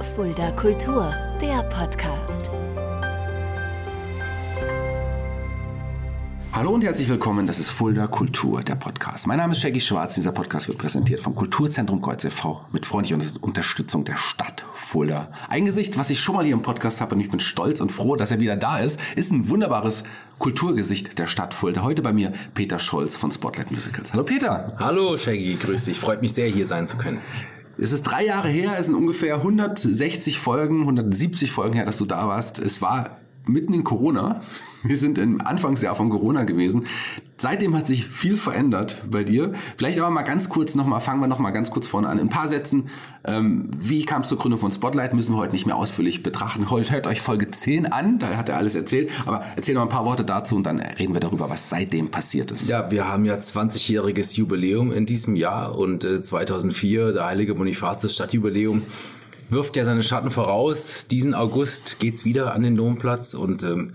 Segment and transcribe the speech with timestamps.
[0.00, 2.50] Fulda Kultur, der Podcast.
[6.52, 9.26] Hallo und herzlich willkommen, das ist Fulda Kultur, der Podcast.
[9.26, 12.64] Mein Name ist Shaggy Schwarz, dieser Podcast wird präsentiert vom Kulturzentrum Kreuz e.V.
[12.72, 15.28] mit freundlicher Unterstützung der Stadt Fulda.
[15.50, 17.92] Ein Gesicht, was ich schon mal hier im Podcast habe und ich bin stolz und
[17.92, 20.04] froh, dass er wieder da ist, ist ein wunderbares
[20.38, 21.82] Kulturgesicht der Stadt Fulda.
[21.82, 24.14] Heute bei mir Peter Scholz von Spotlight Musicals.
[24.14, 24.72] Hallo Peter.
[24.78, 26.00] Hallo Shaggy, grüß dich.
[26.00, 27.20] Freut mich sehr, hier sein zu können.
[27.82, 32.04] Es ist drei Jahre her, es sind ungefähr 160 Folgen, 170 Folgen her, dass du
[32.04, 32.58] da warst.
[32.58, 34.42] Es war mitten in Corona.
[34.82, 36.86] Wir sind im Anfangsjahr von Corona gewesen.
[37.36, 39.52] Seitdem hat sich viel verändert bei dir.
[39.78, 42.18] Vielleicht aber mal ganz kurz nochmal, fangen wir nochmal ganz kurz vorne an.
[42.18, 42.88] In ein paar Sätzen,
[43.24, 46.70] ähm, wie kam es zur Gründung von Spotlight, müssen wir heute nicht mehr ausführlich betrachten.
[46.70, 49.10] Heute hört euch Folge 10 an, da hat er alles erzählt.
[49.24, 52.50] Aber erzähl noch ein paar Worte dazu und dann reden wir darüber, was seitdem passiert
[52.50, 52.68] ist.
[52.68, 58.14] Ja, wir haben ja 20-jähriges Jubiläum in diesem Jahr und äh, 2004, der heilige Bonifatius
[58.14, 58.82] Stadtjubiläum
[59.50, 61.06] wirft ja seine Schatten voraus.
[61.08, 63.94] Diesen August geht's wieder an den Domplatz und ähm,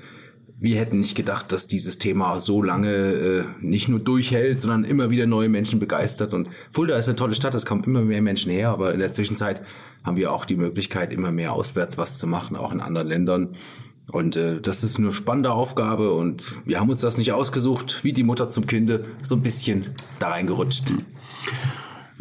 [0.57, 5.09] wir hätten nicht gedacht, dass dieses Thema so lange äh, nicht nur durchhält, sondern immer
[5.09, 6.33] wieder neue Menschen begeistert.
[6.33, 9.11] Und Fulda ist eine tolle Stadt, es kommen immer mehr Menschen her, aber in der
[9.11, 9.61] Zwischenzeit
[10.03, 13.49] haben wir auch die Möglichkeit, immer mehr auswärts was zu machen, auch in anderen Ländern.
[14.11, 18.13] Und äh, das ist eine spannende Aufgabe und wir haben uns das nicht ausgesucht, wie
[18.13, 20.91] die Mutter zum Kinde, so ein bisschen da reingerutscht.
[20.91, 21.05] Mhm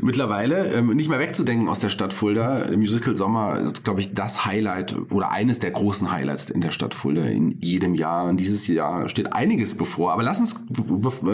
[0.04, 2.66] mittlerweile ähm, nicht mehr wegzudenken aus der Stadt Fulda.
[2.76, 6.94] Musical Sommer ist, glaube ich, das Highlight oder eines der großen Highlights in der Stadt
[6.94, 8.26] Fulda in jedem Jahr.
[8.26, 10.12] Und dieses Jahr steht einiges bevor.
[10.12, 10.56] Aber lass uns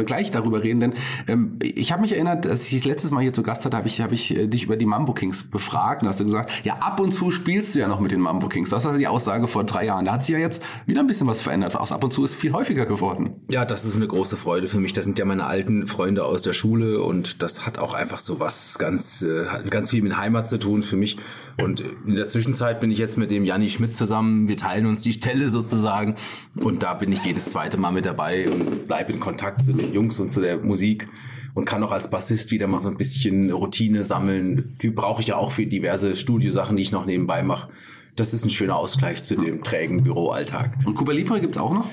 [0.06, 0.94] gleich darüber reden, denn
[1.26, 4.00] ähm, ich habe mich erinnert, als ich letztes Mal hier zu Gast hatte, habe ich,
[4.00, 7.00] hab ich äh, dich über die Mambo Kings befragt und hast du gesagt, ja, ab
[7.00, 8.70] und zu spielst du ja noch mit den Mambo Kings.
[8.70, 10.04] Das war die Aussage vor drei Jahren.
[10.04, 11.74] Da hat sich ja jetzt wieder ein bisschen was verändert.
[11.74, 13.30] Aus ab und zu ist viel häufiger geworden.
[13.50, 14.92] Ja, das ist eine große Freude für mich.
[14.92, 18.38] Das sind ja meine alten Freunde aus der Schule und das hat auch einfach so
[18.38, 21.16] was ganz, äh, hat ganz viel mit Heimat zu tun für mich.
[21.60, 24.48] Und in der Zwischenzeit bin ich jetzt mit dem Janni Schmidt zusammen.
[24.48, 26.16] Wir teilen uns die Stelle sozusagen.
[26.60, 29.92] Und da bin ich jedes zweite Mal mit dabei und bleibe in Kontakt zu den
[29.92, 31.08] Jungs und zu der Musik
[31.54, 34.76] und kann auch als Bassist wieder mal so ein bisschen Routine sammeln.
[34.82, 37.70] Die brauche ich ja auch für diverse Studiosachen, die ich noch nebenbei mache.
[38.16, 40.76] Das ist ein schöner Ausgleich zu dem trägen Büroalltag.
[40.84, 41.88] Und Cuba Libre gibt's auch noch?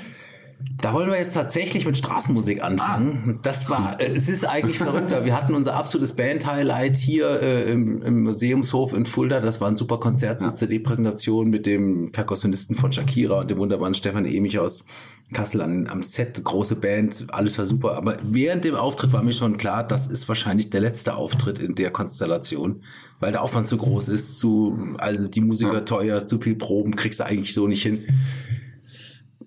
[0.59, 3.35] Da wollen wir jetzt tatsächlich mit Straßenmusik anfangen.
[3.35, 3.40] Ah.
[3.44, 5.23] Das war, äh, es ist eigentlich verrückter.
[5.23, 9.40] Wir hatten unser absolutes Band-Highlight hier äh, im, im, Museumshof in Fulda.
[9.40, 13.94] Das war ein super Konzert zur CD-Präsentation mit dem Perkussionisten von Shakira und dem wunderbaren
[13.94, 14.85] Stefan Emich aus
[15.31, 16.44] Kassel an, am Set.
[16.44, 17.95] Große Band, alles war super.
[17.95, 21.75] Aber während dem Auftritt war mir schon klar, das ist wahrscheinlich der letzte Auftritt in
[21.75, 22.81] der Konstellation,
[23.19, 27.19] weil der Aufwand zu groß ist, zu, also die Musiker teuer, zu viel Proben kriegst
[27.19, 28.03] du eigentlich so nicht hin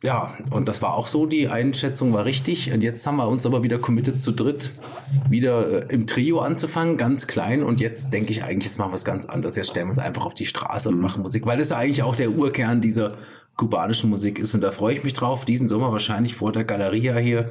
[0.02, 2.72] ja, und das war auch so, die Einschätzung war richtig.
[2.72, 4.72] Und jetzt haben wir uns aber wieder committed zu dritt,
[5.28, 7.62] wieder äh, im Trio anzufangen, ganz klein.
[7.62, 9.56] Und jetzt denke ich eigentlich, jetzt machen wir was ganz anderes.
[9.56, 12.02] Jetzt stellen wir uns einfach auf die Straße und machen Musik, weil das ja eigentlich
[12.02, 13.18] auch der Urkern dieser
[13.56, 14.54] kubanischen Musik ist.
[14.54, 17.50] Und da freue ich mich drauf, diesen Sommer wahrscheinlich vor der Galeria hier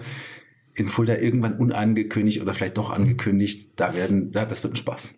[0.80, 3.72] in Fulda irgendwann unangekündigt oder vielleicht doch angekündigt.
[3.76, 5.16] Da werden, ja, das wird ein Spaß.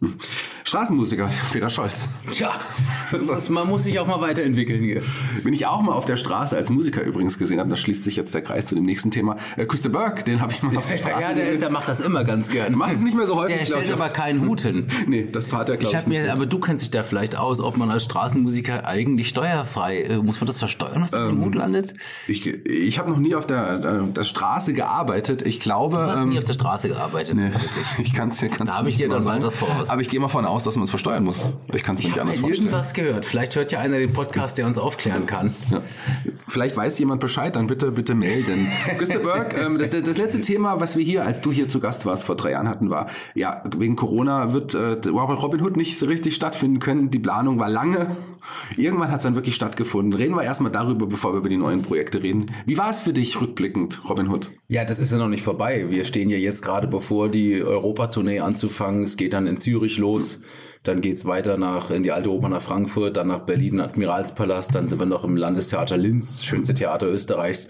[0.63, 2.09] Straßenmusiker, Peter Scholz.
[2.31, 2.51] Tja,
[3.11, 5.03] muss, man muss sich auch mal weiterentwickeln hier.
[5.43, 8.15] Wenn ich auch mal auf der Straße als Musiker übrigens gesehen habe, da schließt sich
[8.15, 9.37] jetzt der Kreis zu dem nächsten Thema.
[9.55, 11.87] Äh, Küste Burke, den habe ich mal auf der Straße Ja, der, ist, der macht
[11.87, 12.75] das immer ganz gerne.
[12.75, 13.59] Macht es nicht mehr so häufig.
[13.59, 14.87] Der stellt aber keinen Hut hin.
[15.07, 16.07] nee, das hat er, glaube ich.
[16.07, 20.17] mir, aber du kennst dich da vielleicht aus, ob man als Straßenmusiker eigentlich steuerfrei, äh,
[20.17, 21.93] muss man das versteuern, was ähm, im Hut landet?
[22.27, 25.43] Ich, ich habe noch nie auf der, der Straße gearbeitet.
[25.50, 27.35] Ich glaube, nie auf der Straße gearbeitet.
[27.35, 27.51] Nee,
[28.03, 29.89] ich kann es ja Da habe ich dir dann mal was voraus.
[29.89, 31.49] Aber ich gehe mal von aus, dass man es versteuern muss.
[31.73, 32.67] Ich kann es mir nicht anders vorstellen.
[32.67, 33.25] Ich irgendwas gehört.
[33.25, 35.55] Vielleicht hört ja einer den Podcast, der uns aufklären kann.
[35.71, 35.81] Ja.
[36.47, 38.67] Vielleicht weiß jemand Bescheid, dann bitte, bitte melden.
[38.99, 39.19] Mr.
[39.19, 42.25] Burke, ähm, das, das, letzte Thema, was wir hier, als du hier zu Gast warst,
[42.25, 46.35] vor drei Jahren hatten, war, ja, wegen Corona wird äh, Robin Hood nicht so richtig
[46.35, 47.09] stattfinden können.
[47.09, 48.15] Die Planung war lange.
[48.77, 50.13] Irgendwann hat es dann wirklich stattgefunden.
[50.13, 52.45] Reden wir erstmal darüber, bevor wir über die neuen Projekte reden.
[52.65, 54.51] Wie war es für dich rückblickend, Robin Hood?
[54.67, 55.85] Ja, das ist ja noch nicht vorbei.
[55.89, 59.03] Wir stehen ja jetzt gerade bevor, die Europatournee anzufangen.
[59.03, 60.41] Es geht dann in Zürich los.
[60.83, 64.73] Dann geht's weiter nach in die Alte Oper nach Frankfurt, dann nach Berlin, Admiralspalast.
[64.73, 67.69] Dann sind wir noch im Landestheater Linz, schönste Theater Österreichs.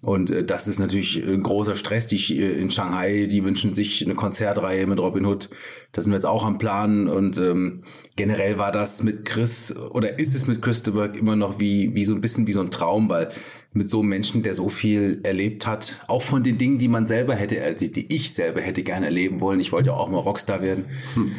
[0.00, 2.06] Und äh, das ist natürlich ein großer Stress.
[2.06, 5.50] Die äh, in Shanghai, die wünschen sich eine Konzertreihe mit Robin Hood.
[5.92, 7.08] Da sind wir jetzt auch am Plan.
[7.08, 7.82] Und ähm,
[8.16, 12.14] generell war das mit Chris oder ist es mit Christopher immer noch wie, wie so
[12.14, 13.30] ein bisschen wie so ein Traum, weil
[13.72, 17.06] mit so einem Menschen, der so viel erlebt hat, auch von den Dingen, die man
[17.06, 19.60] selber hätte, also die ich selber hätte gerne erleben wollen.
[19.60, 20.86] Ich wollte ja auch mal Rockstar werden.
[21.14, 21.32] Hm.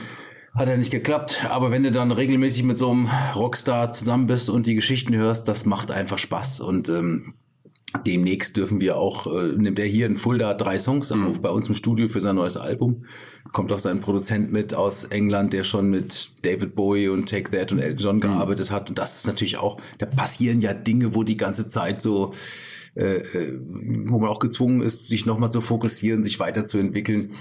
[0.53, 4.49] Hat ja nicht geklappt, aber wenn du dann regelmäßig mit so einem Rockstar zusammen bist
[4.49, 6.61] und die Geschichten hörst, das macht einfach Spaß.
[6.61, 7.35] Und ähm,
[7.97, 11.27] Demnächst dürfen wir auch, äh, nimmt er hier in Fulda drei Songs Mhm.
[11.27, 13.05] auf bei uns im Studio für sein neues Album.
[13.53, 17.71] Kommt auch sein Produzent mit aus England, der schon mit David Bowie und Take That
[17.71, 18.03] und Elton Mhm.
[18.03, 18.89] John gearbeitet hat.
[18.89, 22.33] Und das ist natürlich auch, da passieren ja Dinge, wo die ganze Zeit so,
[22.95, 23.59] äh, äh,
[24.05, 27.31] wo man auch gezwungen ist, sich nochmal zu fokussieren, sich weiterzuentwickeln.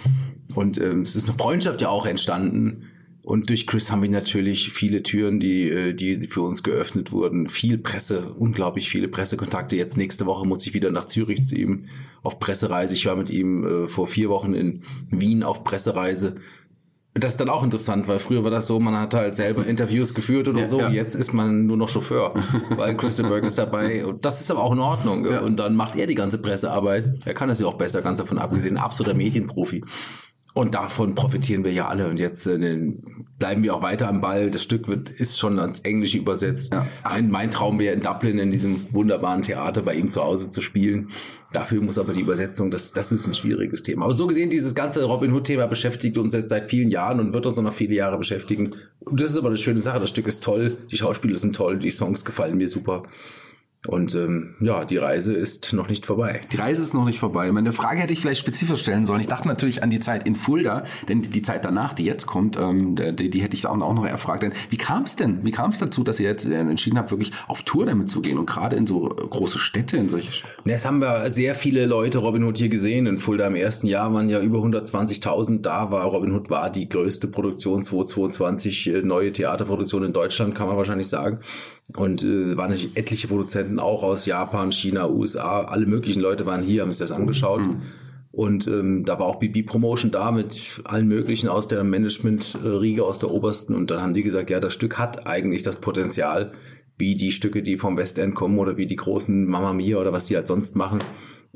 [0.54, 2.84] Und ähm, es ist eine Freundschaft ja auch entstanden.
[3.26, 7.48] Und durch Chris haben wir natürlich viele Türen, die, äh, die für uns geöffnet wurden.
[7.48, 9.74] Viel Presse, unglaublich viele Pressekontakte.
[9.74, 11.86] Jetzt nächste Woche muss ich wieder nach Zürich zu ihm
[12.22, 12.94] auf Pressereise.
[12.94, 16.36] Ich war mit ihm äh, vor vier Wochen in Wien auf Pressereise.
[17.14, 20.14] Das ist dann auch interessant, weil früher war das so, man hat halt selber Interviews
[20.14, 20.78] geführt oder Ja, so.
[20.78, 20.90] ja.
[20.90, 22.32] Jetzt ist man nur noch Chauffeur,
[22.76, 24.06] weil Christian Burke ist dabei.
[24.06, 25.26] Und das ist aber auch in Ordnung.
[25.26, 27.12] Und dann macht er die ganze Pressearbeit.
[27.24, 28.76] Er kann es ja auch besser, ganz davon abgesehen.
[28.76, 29.82] Ein absoluter Medienprofi.
[30.56, 32.08] Und davon profitieren wir ja alle.
[32.08, 32.94] Und jetzt äh,
[33.38, 34.48] bleiben wir auch weiter am Ball.
[34.48, 36.72] Das Stück wird, ist schon ans Englische übersetzt.
[36.72, 36.86] Ja.
[37.02, 40.62] Ein, mein Traum wäre in Dublin in diesem wunderbaren Theater bei ihm zu Hause zu
[40.62, 41.08] spielen.
[41.52, 44.06] Dafür muss aber die Übersetzung, das, das ist ein schwieriges Thema.
[44.06, 47.44] Aber so gesehen, dieses ganze Robin Hood-Thema beschäftigt uns jetzt seit vielen Jahren und wird
[47.44, 48.72] uns auch noch viele Jahre beschäftigen.
[49.00, 50.00] Und das ist aber eine schöne Sache.
[50.00, 53.02] Das Stück ist toll, die Schauspieler sind toll, die Songs gefallen mir super.
[53.86, 56.40] Und ähm, ja, die Reise ist noch nicht vorbei.
[56.52, 57.50] Die Reise ist noch nicht vorbei.
[57.52, 59.20] Meine Frage hätte ich vielleicht spezifisch stellen sollen.
[59.20, 62.56] Ich dachte natürlich an die Zeit in Fulda, denn die Zeit danach, die jetzt kommt,
[62.56, 64.42] ähm, die, die hätte ich auch noch erfragt.
[64.42, 65.44] Denn wie kam es denn?
[65.44, 68.20] Wie kam es dazu, dass ihr jetzt äh, entschieden habt, wirklich auf Tour damit zu
[68.20, 70.54] gehen und gerade in so äh, große Städte, in solche Städte?
[70.64, 73.06] Jetzt haben wir sehr viele Leute Robin Hood hier gesehen.
[73.06, 75.90] In Fulda im ersten Jahr waren ja über 120.000 da.
[75.90, 80.76] War Robin Hood war die größte Produktion 2022 äh, neue Theaterproduktion in Deutschland, kann man
[80.76, 81.38] wahrscheinlich sagen.
[81.94, 85.62] Und äh, waren natürlich etliche Produzenten auch aus Japan, China, USA.
[85.62, 87.62] Alle möglichen Leute waren hier, haben sich das angeschaut.
[88.32, 93.18] Und ähm, da war auch BB Promotion da mit allen möglichen aus der Management-Riege, aus
[93.18, 93.74] der obersten.
[93.74, 96.52] Und dann haben die gesagt, ja, das Stück hat eigentlich das Potenzial,
[96.98, 100.26] wie die Stücke, die vom Westend kommen oder wie die großen Mamma Mia oder was
[100.26, 100.98] die halt sonst machen,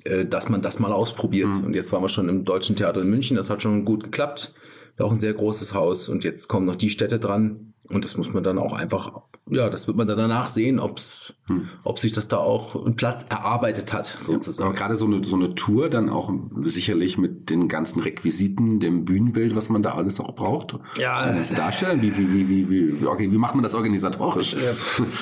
[0.05, 1.49] äh, dass man das mal ausprobiert.
[1.65, 4.55] Und jetzt waren wir schon im Deutschen Theater in München, das hat schon gut geklappt.
[4.93, 8.17] Ist auch ein sehr großes Haus und jetzt kommen noch die Städte dran und das
[8.17, 11.35] muss man dann auch einfach, ja, das wird man dann danach sehen, ob's,
[11.83, 14.75] ob sich das da auch einen Platz erarbeitet hat, Aber sozusagen.
[14.75, 16.33] gerade so eine, so eine Tour dann auch
[16.63, 20.79] sicherlich mit den ganzen Requisiten, dem Bühnenbild, was man da alles auch braucht.
[20.97, 21.15] Ja.
[21.15, 24.53] Als Darsteller, wie, wie, wie, wie, wie, okay, wie macht man das organisatorisch?
[24.53, 24.73] Ja,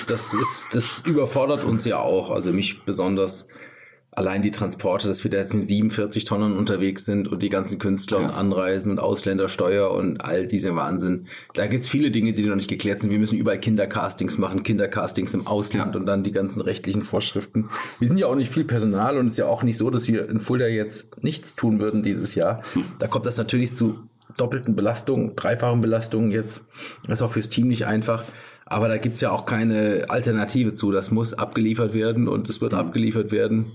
[0.09, 2.31] das ist, das überfordert uns ja auch.
[2.31, 3.49] Also mich besonders
[4.13, 7.79] allein die Transporte, dass wir da jetzt mit 47 Tonnen unterwegs sind und die ganzen
[7.79, 11.27] Künstler und Anreisen und Ausländersteuer und all diese Wahnsinn.
[11.55, 13.11] Da gibt's viele Dinge, die noch nicht geklärt sind.
[13.11, 17.69] Wir müssen überall Kindercastings machen, Kindercastings im Ausland und dann die ganzen rechtlichen Vorschriften.
[18.01, 20.09] Wir sind ja auch nicht viel Personal und es ist ja auch nicht so, dass
[20.09, 22.63] wir in Fulda jetzt nichts tun würden dieses Jahr.
[22.99, 24.01] Da kommt das natürlich zu
[24.37, 26.67] doppelten Belastungen, dreifachen Belastungen jetzt.
[27.07, 28.25] Das ist auch fürs Team nicht einfach.
[28.67, 30.93] Aber da gibt's ja auch keine Alternative zu.
[30.93, 33.73] Das muss abgeliefert werden und es wird abgeliefert werden.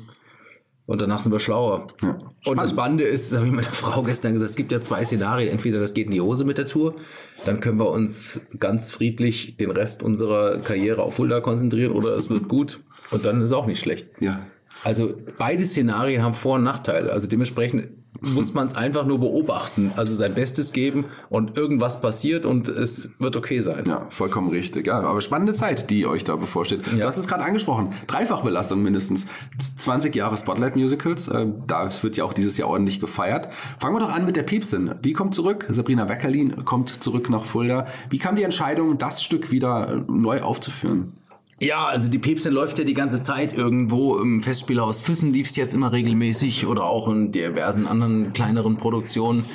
[0.86, 1.88] Und danach sind wir schlauer.
[2.02, 2.18] Ja.
[2.46, 5.04] Und das Spannende ist, das habe ich meiner Frau gestern gesagt, es gibt ja zwei
[5.04, 5.50] Szenarien.
[5.50, 6.96] Entweder das geht in die Hose mit der Tour,
[7.46, 12.30] dann können wir uns ganz friedlich den Rest unserer Karriere auf Fulda konzentrieren oder es
[12.30, 12.82] wird gut
[13.12, 14.08] und dann ist auch nicht schlecht.
[14.20, 14.46] Ja.
[14.84, 17.14] Also beide Szenarien haben Vor- und Nachteile.
[17.14, 17.88] Also dementsprechend
[18.22, 23.12] muss man es einfach nur beobachten, also sein Bestes geben und irgendwas passiert und es
[23.20, 23.86] wird okay sein.
[23.88, 24.88] Ja, vollkommen richtig.
[24.88, 26.82] Ja, aber spannende Zeit, die euch da bevorsteht.
[26.92, 27.94] Du hast es gerade angesprochen.
[28.08, 29.26] Dreifachbelastung mindestens.
[29.78, 31.28] 20 Jahre Spotlight Musicals.
[31.28, 33.50] Äh, Das wird ja auch dieses Jahr ordentlich gefeiert.
[33.80, 34.92] Fangen wir doch an mit der Piepsin.
[35.04, 35.66] Die kommt zurück.
[35.70, 37.88] Sabrina Weckerlin kommt zurück nach Fulda.
[38.10, 41.14] Wie kam die Entscheidung, das Stück wieder äh, neu aufzuführen?
[41.64, 45.74] Ja, also die Päpstin läuft ja die ganze Zeit irgendwo im Festspielhaus Füssen lief's jetzt
[45.74, 49.46] immer regelmäßig oder auch in diversen anderen kleineren Produktionen.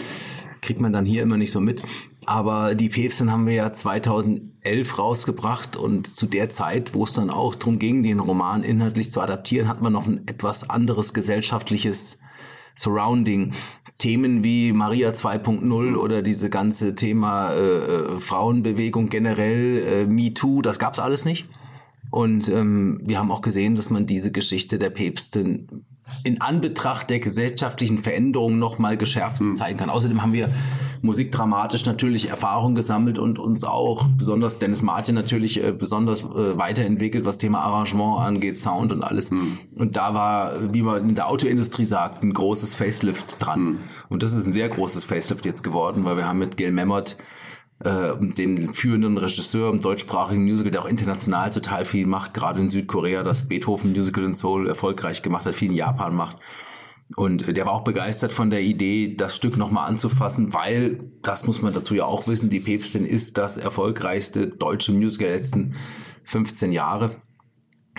[0.63, 1.83] Kriegt man dann hier immer nicht so mit.
[2.25, 7.29] Aber die Päpstin haben wir ja 2011 rausgebracht und zu der Zeit, wo es dann
[7.29, 12.23] auch darum ging, den Roman inhaltlich zu adaptieren, hat man noch ein etwas anderes gesellschaftliches
[12.75, 13.53] Surrounding.
[13.99, 20.79] Themen wie Maria 2.0 oder diese ganze Thema äh, äh, Frauenbewegung generell, äh, MeToo, das
[20.79, 21.47] gab's alles nicht.
[22.11, 25.85] Und ähm, wir haben auch gesehen, dass man diese Geschichte der Päpstin
[26.25, 29.91] in Anbetracht der gesellschaftlichen Veränderungen nochmal geschärft zeigen kann.
[29.91, 30.49] Außerdem haben wir
[31.03, 37.25] musikdramatisch natürlich Erfahrung gesammelt und uns auch, besonders Dennis Martin natürlich äh, besonders äh, weiterentwickelt,
[37.25, 39.31] was Thema Arrangement angeht, Sound und alles.
[39.77, 43.81] Und da war, wie man in der Autoindustrie sagt, ein großes Facelift dran.
[44.09, 47.17] Und das ist ein sehr großes Facelift jetzt geworden, weil wir haben mit Gail Memmert
[47.81, 52.69] äh, den führenden Regisseur im deutschsprachigen Musical, der auch international total viel macht, gerade in
[52.69, 56.39] Südkorea, das Beethoven Musical in Seoul erfolgreich gemacht hat, viel in Japan macht.
[57.17, 61.47] Und äh, der war auch begeistert von der Idee, das Stück nochmal anzufassen, weil, das
[61.47, 65.75] muss man dazu ja auch wissen, die Päpstin ist das erfolgreichste deutsche Musical der letzten
[66.25, 67.23] 15 Jahre.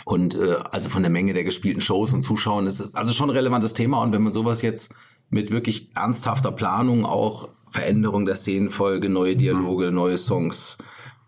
[0.05, 3.29] Und äh, also von der Menge der gespielten Shows und Zuschauern ist es also schon
[3.29, 4.01] ein relevantes Thema.
[4.01, 4.93] Und wenn man sowas jetzt
[5.29, 10.77] mit wirklich ernsthafter Planung auch Veränderung der Szenenfolge, neue Dialoge, neue Songs,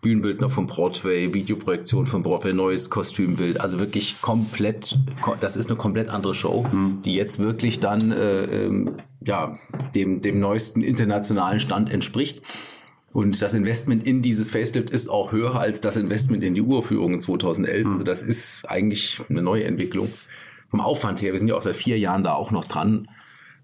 [0.02, 4.98] Bühnenbild noch vom Broadway, Videoprojektion von Broadway, neues Kostümbild, also wirklich komplett,
[5.40, 6.66] das ist eine komplett andere Show,
[7.04, 9.58] die jetzt wirklich dann äh, ähm, ja
[9.94, 12.42] dem dem neuesten internationalen Stand entspricht.
[13.12, 17.14] Und das Investment in dieses Facelift ist auch höher als das Investment in die Uraufführung
[17.14, 17.86] in 2011.
[17.86, 20.08] Also das ist eigentlich eine neue Entwicklung.
[20.70, 23.06] Vom Aufwand her, wir sind ja auch seit vier Jahren da auch noch dran.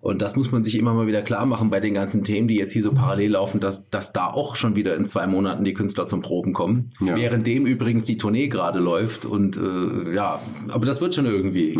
[0.00, 2.54] Und das muss man sich immer mal wieder klar machen bei den ganzen Themen, die
[2.54, 5.74] jetzt hier so parallel laufen, dass, dass da auch schon wieder in zwei Monaten die
[5.74, 6.90] Künstler zum Proben kommen.
[7.00, 7.16] Ja.
[7.16, 9.24] Währenddem übrigens die Tournee gerade läuft.
[9.26, 11.76] Und äh, ja, aber das wird schon irgendwie.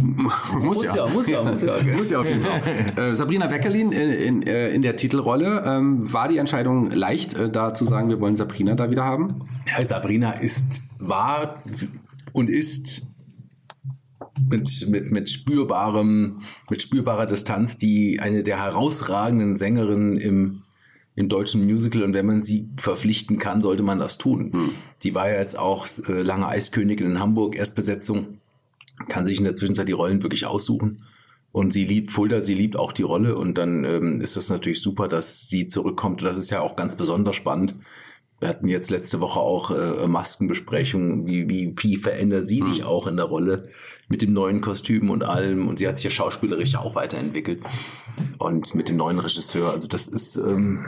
[0.00, 1.96] Muss, ja, muss ja, muss ja, okay.
[1.96, 2.62] muss ja auf jeden Fall.
[2.96, 5.64] Äh, Sabrina Weckerlin in, in, äh, in der Titelrolle.
[5.66, 9.44] Ähm, war die Entscheidung leicht, äh, da zu sagen, wir wollen Sabrina da wieder haben?
[9.66, 11.64] Ja, Sabrina ist, war
[12.32, 13.07] und ist
[14.48, 16.38] mit, mit, mit spürbarem,
[16.70, 20.62] mit spürbarer Distanz die eine der herausragenden Sängerinnen im,
[21.14, 24.52] im deutschen Musical und wenn man sie verpflichten kann, sollte man das tun.
[25.02, 28.38] Die war ja jetzt auch äh, lange Eiskönigin in Hamburg, Erstbesetzung,
[29.08, 31.04] kann sich in der Zwischenzeit die Rollen wirklich aussuchen.
[31.50, 34.82] Und sie liebt Fulda, sie liebt auch die Rolle und dann ähm, ist es natürlich
[34.82, 36.20] super, dass sie zurückkommt.
[36.20, 37.76] Und das ist ja auch ganz besonders spannend.
[38.38, 43.06] Wir hatten jetzt letzte Woche auch äh, Maskenbesprechungen, wie, wie, wie verändert sie sich auch
[43.06, 43.70] in der Rolle
[44.08, 45.68] mit dem neuen Kostüm und allem.
[45.68, 47.62] Und sie hat sich ja schauspielerisch ja auch weiterentwickelt.
[48.38, 49.70] Und mit dem neuen Regisseur.
[49.70, 50.84] Also das ist, ähm,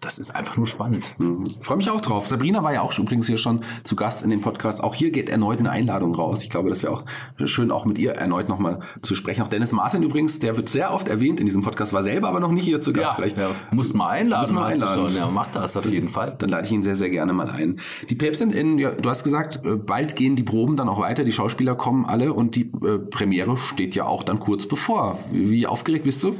[0.00, 1.14] das ist einfach nur spannend.
[1.60, 2.26] Freue mich auch drauf.
[2.26, 4.82] Sabrina war ja auch übrigens hier schon zu Gast in dem Podcast.
[4.82, 6.42] Auch hier geht erneut eine Einladung raus.
[6.42, 7.04] Ich glaube, das wäre auch
[7.44, 9.42] schön, auch mit ihr erneut nochmal zu sprechen.
[9.42, 12.40] Auch Dennis Martin übrigens, der wird sehr oft erwähnt in diesem Podcast, war selber aber
[12.40, 13.16] noch nicht hier zu Gast.
[13.16, 14.54] Vielleicht ja, muss mal einladen.
[14.54, 15.08] Muss mal einladen.
[15.08, 15.16] Schon.
[15.16, 16.34] Ja, mach das auf jeden Fall.
[16.38, 17.78] Dann lade ich ihn sehr, sehr gerne mal ein.
[18.08, 21.24] Die Päpstin in, ja, du hast gesagt, äh, bald gehen die Proben dann auch weiter,
[21.24, 25.18] die Schauspieler kommen alle und die äh, Premiere steht ja auch dann kurz bevor.
[25.30, 26.36] Wie aufgeregt bist du?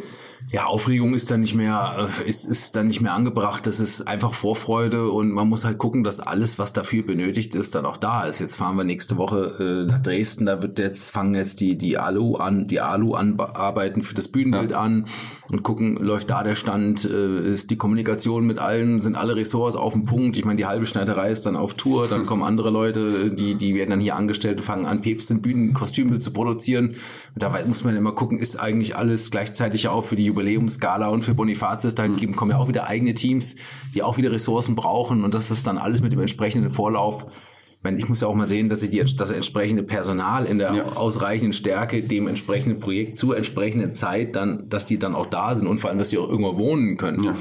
[0.52, 3.66] Ja, Aufregung ist dann nicht mehr, äh, ist, ist dann nicht mehr angebracht.
[3.66, 7.74] Das ist einfach Vorfreude und man muss halt gucken, dass alles, was dafür benötigt ist,
[7.74, 8.38] dann auch da ist.
[8.38, 10.44] Jetzt fahren wir nächste Woche äh, nach Dresden.
[10.44, 14.74] Da wird jetzt, fangen jetzt die, die Alu an, die Alu anarbeiten für das Bühnenbild
[14.74, 15.06] an
[15.50, 19.74] und gucken, läuft da der Stand, äh, ist die Kommunikation mit allen, sind alle Ressorts
[19.74, 20.36] auf dem Punkt.
[20.36, 23.74] Ich meine, die halbe Schneiderei ist dann auf Tour, dann kommen andere Leute, die, die
[23.74, 26.96] werden dann hier angestellt und fangen an, Päpsten Bühnenkostüme zu produzieren.
[27.34, 31.24] Und da muss man immer gucken, ist eigentlich alles gleichzeitig auch für die Jubiläumsgala und
[31.24, 33.56] für Bonifatius, da geben, kommen ja auch wieder eigene Teams,
[33.94, 37.26] die auch wieder Ressourcen brauchen und das ist dann alles mit dem entsprechenden Vorlauf.
[37.70, 40.58] Ich, meine, ich muss ja auch mal sehen, dass ich die, das entsprechende Personal in
[40.58, 40.84] der Ja.
[40.92, 45.66] ausreichenden Stärke dem entsprechenden Projekt zur entsprechenden Zeit dann, dass die dann auch da sind
[45.66, 47.24] und vor allem, dass sie auch irgendwo wohnen können.
[47.24, 47.34] Ja.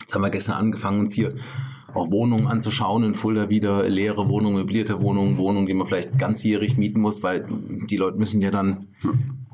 [0.00, 1.32] Jetzt haben wir gestern angefangen, uns hier
[1.94, 6.76] auch Wohnungen anzuschauen in Fulda wieder, leere Wohnungen, möblierte Wohnungen, Wohnungen, die man vielleicht ganzjährig
[6.76, 7.46] mieten muss, weil
[7.88, 8.88] die Leute müssen ja dann,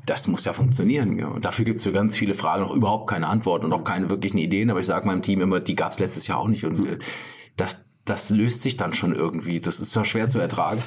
[0.09, 1.17] das muss ja funktionieren.
[1.17, 1.27] Ja.
[1.27, 4.09] Und dafür gibt es für ganz viele Fragen noch überhaupt keine Antwort und auch keine
[4.09, 4.69] wirklichen Ideen.
[4.69, 6.65] Aber ich sage meinem Team immer, die gab es letztes Jahr auch nicht.
[6.65, 6.97] Und äh,
[7.55, 9.59] das, das löst sich dann schon irgendwie.
[9.59, 10.81] Das ist zwar schwer zu ertragen,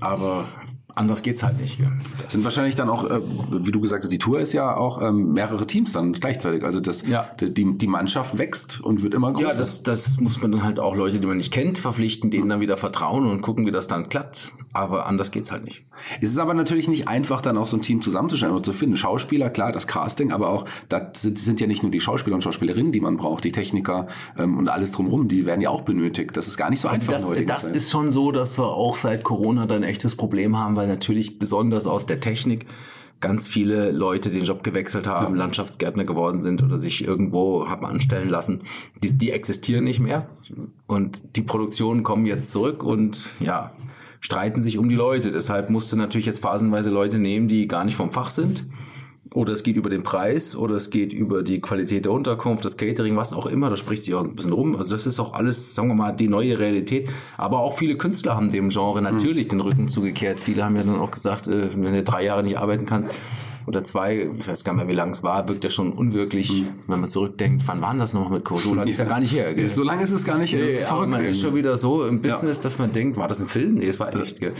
[0.00, 0.44] aber
[0.96, 1.78] anders geht's halt nicht.
[1.78, 1.86] Ja.
[2.22, 5.00] Das sind wahrscheinlich dann auch, äh, wie du gesagt hast, die Tour ist ja auch
[5.00, 6.64] ähm, mehrere Teams dann gleichzeitig.
[6.64, 7.30] Also das, Ja.
[7.40, 9.48] die, die Mannschaft wächst und wird immer größer.
[9.50, 12.48] Ja, das, das muss man dann halt auch Leute, die man nicht kennt, verpflichten, denen
[12.48, 14.52] dann wieder vertrauen und gucken, wie das dann klappt.
[14.72, 15.84] Aber anders geht's halt nicht.
[16.20, 18.96] Es ist aber natürlich nicht einfach, dann auch so ein Team zusammenzustellen oder zu finden.
[18.98, 22.42] Schauspieler, klar, das Casting, aber auch, das sind, sind ja nicht nur die Schauspieler und
[22.42, 26.36] Schauspielerinnen, die man braucht, die Techniker ähm, und alles drumherum, die werden ja auch benötigt.
[26.36, 27.76] Das ist gar nicht so einfach Also Das, heutigen das Zeit.
[27.76, 31.38] ist schon so, dass wir auch seit Corona dann ein echtes Problem haben, weil natürlich
[31.38, 32.66] besonders aus der Technik
[33.20, 38.28] ganz viele Leute den Job gewechselt haben, Landschaftsgärtner geworden sind oder sich irgendwo haben anstellen
[38.28, 38.62] lassen.
[39.02, 40.28] Die, die existieren nicht mehr
[40.86, 43.72] und die Produktionen kommen jetzt zurück und ja,
[44.20, 45.32] streiten sich um die Leute.
[45.32, 48.66] Deshalb musste natürlich jetzt phasenweise Leute nehmen, die gar nicht vom Fach sind.
[49.36, 52.78] Oder es geht über den Preis, oder es geht über die Qualität der Unterkunft, das
[52.78, 53.68] Catering, was auch immer.
[53.68, 54.74] Da spricht sich auch ein bisschen rum.
[54.76, 57.10] Also das ist auch alles, sagen wir mal, die neue Realität.
[57.36, 60.40] Aber auch viele Künstler haben dem Genre natürlich den Rücken zugekehrt.
[60.40, 63.10] Viele haben ja dann auch gesagt, äh, wenn du drei Jahre nicht arbeiten kannst
[63.66, 66.64] oder zwei, ich weiß gar nicht mehr, wie lang es war, wirkt ja schon unwirklich,
[66.86, 67.64] wenn man zurückdenkt.
[67.66, 68.76] Wann waren das nochmal mit Corona?
[68.76, 69.54] Lange ist ja gar nicht her.
[69.54, 69.68] Gell?
[69.68, 70.52] so lange ist es gar nicht.
[70.52, 71.10] ist Nee, verrückt.
[71.10, 71.40] man ist irgendwie.
[71.40, 73.74] schon wieder so im Business, dass man denkt, war das ein Film?
[73.74, 74.40] Nee, es war echt.
[74.40, 74.54] Gell?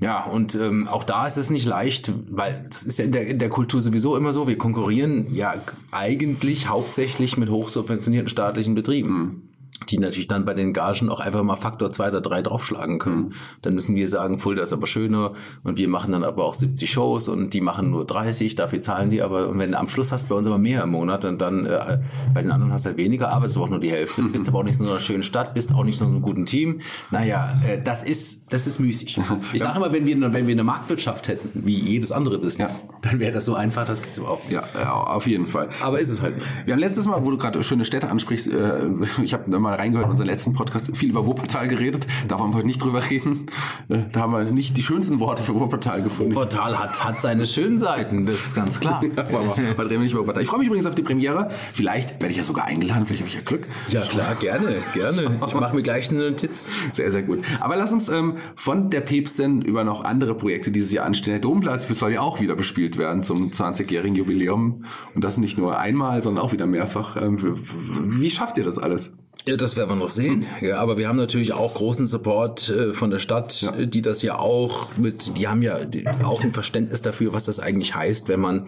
[0.00, 3.26] Ja, und ähm, auch da ist es nicht leicht, weil das ist ja in der,
[3.26, 4.48] in der Kultur sowieso immer so.
[4.48, 5.54] Wir konkurrieren ja
[5.90, 9.45] eigentlich hauptsächlich mit hochsubventionierten staatlichen Betrieben.
[9.88, 13.16] Die natürlich dann bei den Gagen auch einfach mal Faktor zwei oder drei draufschlagen können.
[13.16, 13.32] Mhm.
[13.62, 15.32] Dann müssen wir sagen, Fulda ist aber schöner
[15.64, 19.10] und wir machen dann aber auch 70 Shows und die machen nur 30, dafür zahlen
[19.10, 21.40] die aber, und wenn du am Schluss hast bei uns aber mehr im Monat und
[21.40, 21.98] dann äh,
[22.32, 24.32] bei den anderen hast du halt weniger, arbeitest du auch nur die Hälfte, mhm.
[24.32, 26.22] bist aber auch nicht in so einer schönen Stadt, bist auch nicht so in einem
[26.22, 26.80] guten Team.
[27.10, 29.18] Naja, äh, das ist, das ist müßig.
[29.52, 32.98] Ich sage immer, wenn wir, wenn wir eine Marktwirtschaft hätten, wie jedes andere Business, ja.
[33.02, 34.54] dann wäre das so einfach, das gibt's überhaupt nicht.
[34.74, 35.68] Ja, auf jeden Fall.
[35.82, 36.46] Aber ist es halt nicht.
[36.64, 38.80] Wir haben letztes Mal, wo du gerade schöne Städte ansprichst, äh,
[39.22, 42.06] ich habe mal reingehört in unseren letzten Podcast, viel über Wuppertal geredet.
[42.28, 43.46] Da wollen wir heute nicht drüber reden.
[43.88, 46.34] Äh, da haben wir nicht die schönsten Worte für Wuppertal gefunden.
[46.34, 49.02] Wuppertal hat, hat seine schönen Seiten, das ist ganz klar.
[49.16, 50.42] ja, aber, reden wir nicht über Wuppertal.
[50.42, 51.50] Ich freue mich übrigens auf die Premiere.
[51.72, 53.68] Vielleicht werde ich ja sogar eingeladen, vielleicht habe ich ja Glück.
[53.88, 55.38] Ja klar, gerne, gerne.
[55.46, 56.70] Ich mache mir gleich eine Notiz.
[56.92, 57.44] Sehr, sehr gut.
[57.60, 61.32] Aber lass uns ähm, von der Päpstin über noch andere Projekte dieses Jahr anstehen.
[61.32, 64.84] Der Domplatz soll ja auch wieder bespielt werden zum 20-jährigen Jubiläum.
[65.14, 67.16] Und das nicht nur einmal, sondern auch wieder mehrfach.
[67.20, 69.16] Ähm, wie schafft ihr das alles?
[69.44, 70.46] Ja, das werden wir noch sehen.
[70.60, 73.86] Ja, aber wir haben natürlich auch großen Support äh, von der Stadt, ja.
[73.86, 75.78] die das ja auch mit, die haben ja
[76.24, 78.66] auch ein Verständnis dafür, was das eigentlich heißt, wenn man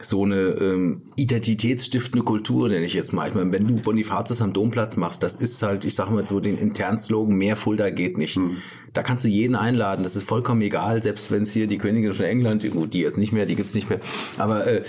[0.00, 3.28] so eine ähm, identitätsstiftende Kultur, nenne ich jetzt mal.
[3.28, 6.40] Ich meine, wenn du Bonifatius am Domplatz machst, das ist halt, ich sage mal so
[6.40, 8.36] den internen Slogan, mehr Fulda geht nicht.
[8.36, 8.58] Mhm.
[8.92, 12.14] Da kannst du jeden einladen, das ist vollkommen egal, selbst wenn es hier die Königin
[12.14, 14.00] von England, gut, die jetzt nicht mehr, die gibt's nicht mehr,
[14.38, 14.84] aber äh,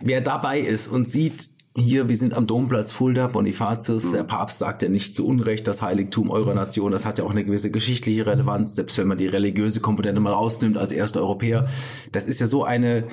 [0.00, 4.82] wer dabei ist und sieht, hier, wir sind am Domplatz Fulda, Bonifatius, der Papst sagt
[4.82, 8.26] ja nicht zu Unrecht, das Heiligtum eurer Nation, das hat ja auch eine gewisse geschichtliche
[8.26, 11.66] Relevanz, selbst wenn man die religiöse Komponente mal rausnimmt als erster Europäer.
[12.12, 13.06] Das ist ja so eine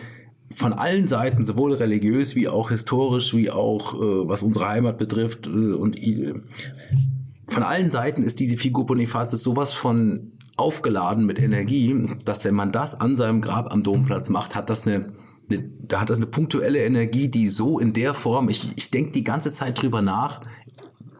[0.53, 5.48] von allen Seiten, sowohl religiös wie auch historisch, wie auch äh, was unsere Heimat betrifft
[5.48, 6.34] äh, und äh,
[7.48, 12.72] von allen Seiten ist diese Figur Bonifatius sowas von aufgeladen mit Energie, dass wenn man
[12.72, 15.08] das an seinem Grab am Domplatz macht, hat das eine,
[15.50, 19.23] da hat das eine punktuelle Energie, die so in der Form, ich, ich denke die
[19.23, 20.41] ganze Zeit drüber nach,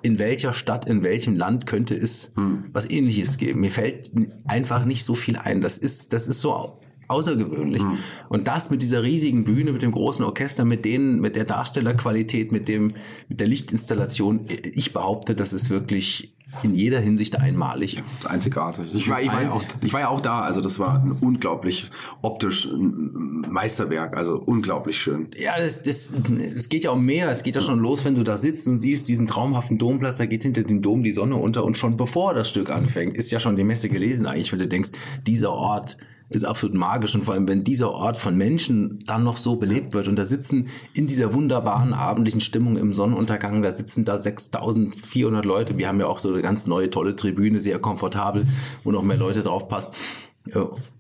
[0.02, 2.66] in welcher Stadt, in welchem Land könnte es hm.
[2.74, 3.62] was ähnliches geben.
[3.62, 4.12] Mir fällt
[4.46, 5.62] einfach nicht so viel ein.
[5.62, 7.82] Das ist, das ist so außergewöhnlich.
[7.82, 7.98] Hm.
[8.28, 12.52] Und das mit dieser riesigen Bühne, mit dem großen Orchester, mit denen, mit der Darstellerqualität,
[12.52, 12.94] mit dem,
[13.30, 14.46] mit der Lichtinstallation.
[14.74, 17.98] Ich behaupte, das ist wirklich in jeder Hinsicht einmalig.
[18.26, 18.86] Einzigartig.
[18.94, 21.12] Ich war, ich, war ja auch, ich war ja auch da, also das war ein
[21.20, 21.90] unglaublich
[22.22, 25.30] optisch Meisterwerk, also unglaublich schön.
[25.38, 26.12] Ja, das, das,
[26.54, 27.30] das geht ja um mehr.
[27.32, 30.26] Es geht ja schon los, wenn du da sitzt und siehst diesen traumhaften Domplatz, da
[30.26, 33.40] geht hinter dem Dom die Sonne unter und schon bevor das Stück anfängt, ist ja
[33.40, 34.92] schon die Messe gelesen eigentlich, wenn du denkst,
[35.26, 35.98] dieser Ort
[36.36, 39.94] ist absolut magisch und vor allem, wenn dieser Ort von Menschen dann noch so belebt
[39.94, 45.46] wird und da sitzen in dieser wunderbaren abendlichen Stimmung im Sonnenuntergang, da sitzen da 6400
[45.46, 45.78] Leute.
[45.78, 48.46] Wir haben ja auch so eine ganz neue, tolle Tribüne, sehr komfortabel,
[48.84, 49.94] wo noch mehr Leute drauf passen.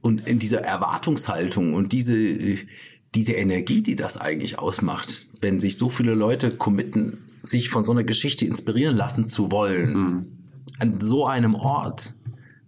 [0.02, 2.56] Und in dieser Erwartungshaltung und diese,
[3.14, 7.92] diese Energie, die das eigentlich ausmacht, wenn sich so viele Leute committen, sich von so
[7.92, 10.28] einer Geschichte inspirieren lassen zu wollen, mhm.
[10.80, 12.14] an so einem Ort,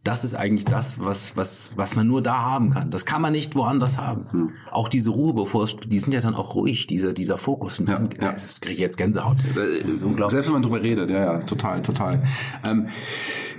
[0.05, 2.91] das ist eigentlich das, was, was, was man nur da haben kann.
[2.91, 4.27] Das kann man nicht woanders haben.
[4.31, 4.51] Hm.
[4.71, 7.77] Auch diese Ruhe, bevor es, die sind ja dann auch ruhig, dieser, dieser Fokus.
[7.83, 8.31] Dann, ja, ja.
[8.31, 9.37] Das kriege ich jetzt Gänsehaut.
[9.55, 10.33] Das ist unglaublich.
[10.33, 12.23] Selbst wenn man drüber redet, ja, ja, total, total.
[12.63, 12.89] Ähm,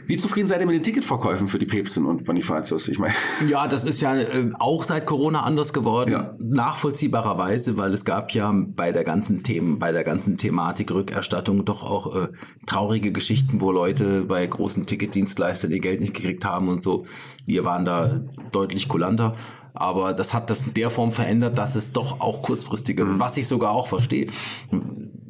[0.06, 2.87] wie zufrieden seid ihr mit den Ticketverkäufen für die Päpstin und Bonifatius?
[2.88, 3.14] Ich meine.
[3.48, 6.12] Ja, das ist ja äh, auch seit Corona anders geworden.
[6.12, 6.35] Ja.
[6.38, 11.82] Nachvollziehbarerweise, weil es gab ja bei der ganzen Themen, bei der ganzen Thematik Rückerstattung doch
[11.82, 12.28] auch äh,
[12.66, 17.07] traurige Geschichten, wo Leute bei großen Ticketdienstleistern ihr Geld nicht gekriegt haben und so.
[17.46, 18.20] Wir waren da
[18.53, 19.35] deutlich kulanter.
[19.75, 23.20] Aber das hat das in der Form verändert, dass es doch auch kurzfristiger, mhm.
[23.20, 24.29] was ich sogar auch verstehe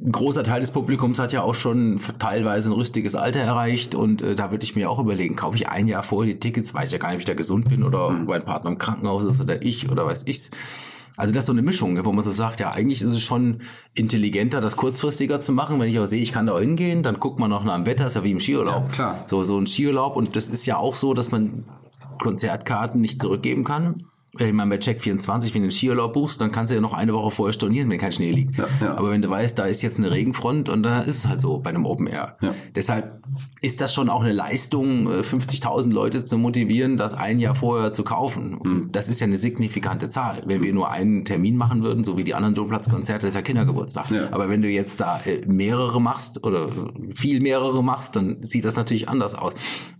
[0.06, 4.22] ein großer Teil des Publikums hat ja auch schon teilweise ein rüstiges Alter erreicht und
[4.22, 6.92] äh, da würde ich mir auch überlegen, kaufe ich ein Jahr vorher die Tickets, weiß
[6.92, 8.26] ja gar nicht, ob ich da gesund bin oder mhm.
[8.26, 10.52] mein Partner im Krankenhaus ist oder ich oder weiß ich's.
[11.16, 13.22] Also das ist so eine Mischung, ne, wo man so sagt, ja, eigentlich ist es
[13.22, 13.62] schon
[13.94, 15.80] intelligenter, das kurzfristiger zu machen.
[15.80, 18.06] Wenn ich aber sehe, ich kann da hingehen, dann guckt man noch nach dem Wetter,
[18.06, 18.84] ist ja wie im Skiurlaub.
[18.84, 19.24] Ja, klar.
[19.26, 21.64] So, so ein Skiurlaub und das ist ja auch so, dass man
[22.20, 24.04] Konzertkarten nicht zurückgeben kann
[24.38, 26.92] ich meine, bei Check 24, wenn du einen Skiurlaub buchst, dann kannst du ja noch
[26.92, 28.56] eine Woche vorher stornieren, wenn kein Schnee liegt.
[28.56, 28.94] Ja, ja.
[28.96, 31.58] Aber wenn du weißt, da ist jetzt eine Regenfront und da ist es halt so
[31.58, 32.36] bei einem Open Air.
[32.40, 32.54] Ja.
[32.74, 33.22] Deshalb
[33.60, 37.92] ist das schon auch eine Leistung, 50.000 äh, Leute zu motivieren, das ein Jahr vorher
[37.92, 38.58] zu kaufen.
[38.62, 38.88] Mhm.
[38.92, 40.42] Das ist ja eine signifikante Zahl.
[40.46, 44.06] Wenn wir nur einen Termin machen würden, so wie die anderen Domplatzkonzerte, ist ja Kindergeburtstag.
[44.30, 46.68] Aber wenn du jetzt da äh, mehrere machst oder
[47.14, 49.54] viel mehrere machst, dann sieht das natürlich anders aus.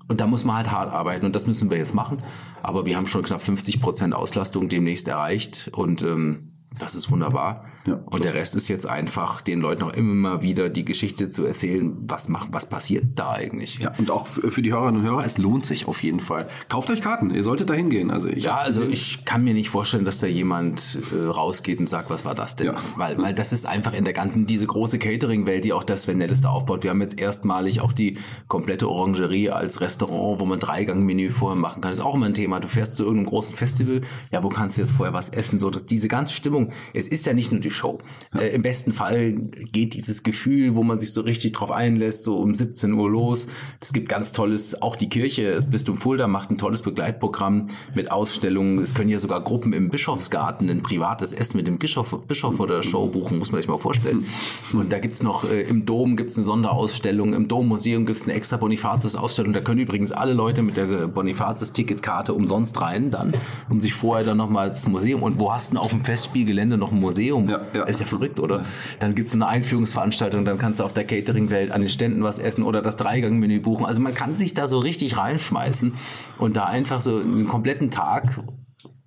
[0.09, 2.23] Und da muss man halt hart arbeiten und das müssen wir jetzt machen.
[2.63, 7.65] Aber wir haben schon knapp 50 Prozent Auslastung demnächst erreicht und ähm, Das ist wunderbar.
[7.87, 11.45] Ja, und der Rest ist jetzt einfach, den Leuten auch immer wieder die Geschichte zu
[11.45, 13.79] erzählen, was macht, was passiert da eigentlich.
[13.79, 16.49] Ja, und auch für die Hörerinnen und Hörer, es lohnt sich auf jeden Fall.
[16.69, 18.11] Kauft euch Karten, ihr solltet da hingehen.
[18.11, 21.89] Also ich ja, also ich kann mir nicht vorstellen, dass da jemand äh, rausgeht und
[21.89, 22.69] sagt, was war das denn?
[22.69, 22.75] Ja.
[22.97, 26.19] Weil, weil das ist einfach in der ganzen, diese große Catering-Welt, die auch das Sven
[26.19, 26.83] Nellis da aufbaut.
[26.83, 28.19] Wir haben jetzt erstmalig auch die
[28.49, 31.93] komplette Orangerie als Restaurant, wo man Dreigang-Menü vorher machen kann.
[31.93, 32.59] Das ist auch immer ein Thema.
[32.59, 34.01] Du fährst zu irgendeinem großen Festival,
[34.33, 35.61] ja, wo kannst du jetzt vorher was essen?
[35.61, 37.99] So, dass diese ganze Stimmung, es ist ja nicht nur die Show.
[38.35, 38.41] Ja.
[38.41, 39.33] Äh, Im besten Fall
[39.73, 43.49] geht dieses Gefühl, wo man sich so richtig drauf einlässt, so um 17 Uhr los.
[43.81, 48.11] Es gibt ganz tolles, auch die Kirche, das Bistum Fulda macht ein tolles Begleitprogramm mit
[48.11, 48.79] Ausstellungen.
[48.79, 52.83] Es können ja sogar Gruppen im Bischofsgarten ein privates Essen mit dem Bischof, Bischof oder
[52.83, 54.25] Show buchen, muss man sich mal vorstellen.
[54.73, 58.57] Und da gibt's noch, äh, im Dom gibt's eine Sonderausstellung, im Dommuseum gibt's eine extra
[58.57, 59.53] Bonifatius-Ausstellung.
[59.53, 63.33] Da können übrigens alle Leute mit der Bonifatius-Ticketkarte umsonst rein dann,
[63.69, 65.23] um sich vorher dann nochmal das Museum.
[65.23, 67.49] Und wo hast du denn auf dem Festspielgelände noch ein Museum?
[67.49, 67.85] Ja, ja.
[67.85, 68.65] Ist ja verrückt, oder?
[68.99, 72.63] Dann gibt's eine Einführungsveranstaltung, dann kannst du auf der Catering-Welt an den Ständen was essen
[72.63, 73.87] oder das Dreigang-Menü buchen.
[73.87, 75.95] Also man kann sich da so richtig reinschmeißen
[76.39, 78.41] und da einfach so einen kompletten Tag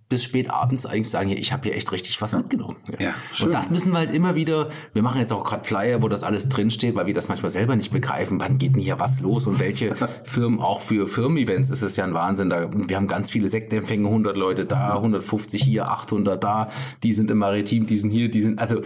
[0.10, 2.78] bis spät abends eigentlich sagen, ja, ich habe hier echt richtig was mitgenommen.
[2.98, 3.48] Ja, schön.
[3.48, 6.24] Und das müssen wir halt immer wieder, wir machen jetzt auch gerade Flyer, wo das
[6.24, 9.46] alles drinsteht, weil wir das manchmal selber nicht begreifen, wann geht denn hier was los
[9.46, 9.96] und welche
[10.26, 12.50] Firmen, auch für Firmen-Events ist es ja ein Wahnsinn.
[12.50, 16.70] Da, wir haben ganz viele Sektempfänge, 100 Leute da, 150 hier, 800 da,
[17.04, 18.82] die sind im Maritim, die sind hier, die sind, also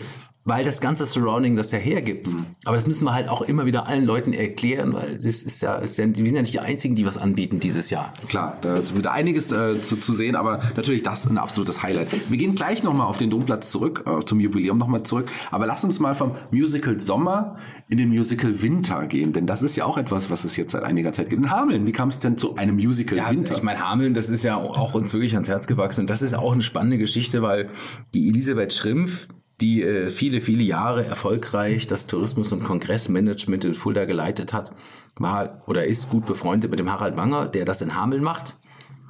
[0.45, 2.27] weil das ganze Surrounding das ja hergibt.
[2.27, 2.45] Mhm.
[2.65, 5.75] Aber das müssen wir halt auch immer wieder allen Leuten erklären, weil das ist ja,
[5.75, 8.13] ist ja, wir sind ja nicht die Einzigen, die was anbieten dieses Jahr.
[8.27, 12.29] Klar, da ist wieder einiges äh, zu, zu sehen, aber natürlich das ein absolutes Highlight.
[12.29, 15.83] Wir gehen gleich nochmal auf den Domplatz zurück, äh, zum Jubiläum nochmal zurück, aber lass
[15.83, 19.97] uns mal vom Musical Sommer in den Musical Winter gehen, denn das ist ja auch
[19.97, 21.41] etwas, was es jetzt seit einiger Zeit gibt.
[21.41, 23.53] In Hameln, wie kam es denn zu einem Musical ja, Winter?
[23.53, 26.33] Ich meine, Hameln, das ist ja auch uns wirklich ans Herz gewachsen und das ist
[26.33, 27.69] auch eine spannende Geschichte, weil
[28.13, 29.27] die Elisabeth Schrimpf,
[29.63, 34.73] die äh, viele, viele Jahre erfolgreich das Tourismus- und Kongressmanagement in Fulda geleitet hat,
[35.15, 38.57] war oder ist gut befreundet mit dem Harald Wanger, der das in Hameln macht.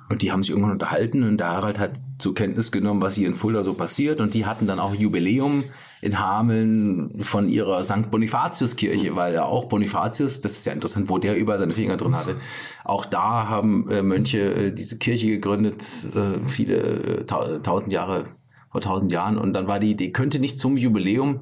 [0.10, 3.28] Und die haben sich irgendwann unterhalten und der Harald hat zur Kenntnis genommen, was hier
[3.28, 4.20] in Fulda so passiert.
[4.20, 5.64] Und die hatten dann auch Jubiläum
[6.04, 8.12] in Hameln von ihrer St.
[8.12, 12.36] Bonifatius-Kirche, weil auch Bonifatius, das ist ja interessant, wo der überall seine Finger drin hatte.
[12.84, 18.26] Auch da haben äh, Mönche äh, diese Kirche gegründet, äh, viele äh, tausend Jahre
[18.74, 19.38] vor tausend Jahren.
[19.38, 21.40] Und dann war die Idee, könnte nicht zum Jubiläum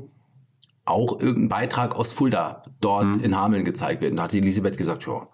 [0.85, 3.23] auch irgendein Beitrag aus Fulda dort mhm.
[3.23, 4.17] in Hameln gezeigt werden.
[4.17, 5.27] Da hat Elisabeth gesagt, ja,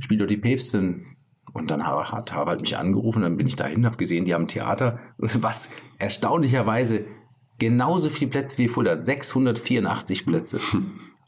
[0.00, 1.06] spielt doch die Päpstin.
[1.52, 4.48] Und dann hat Harald mich angerufen, dann bin ich dahin, habe gesehen, die haben ein
[4.48, 7.04] Theater, was erstaunlicherweise
[7.60, 10.58] genauso viele Plätze wie Fulda, 684 Plätze.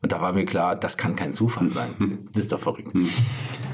[0.03, 2.29] Und da war mir klar, das kann kein Zufall sein.
[2.33, 2.93] Das ist doch verrückt.
[2.95, 3.09] Mhm.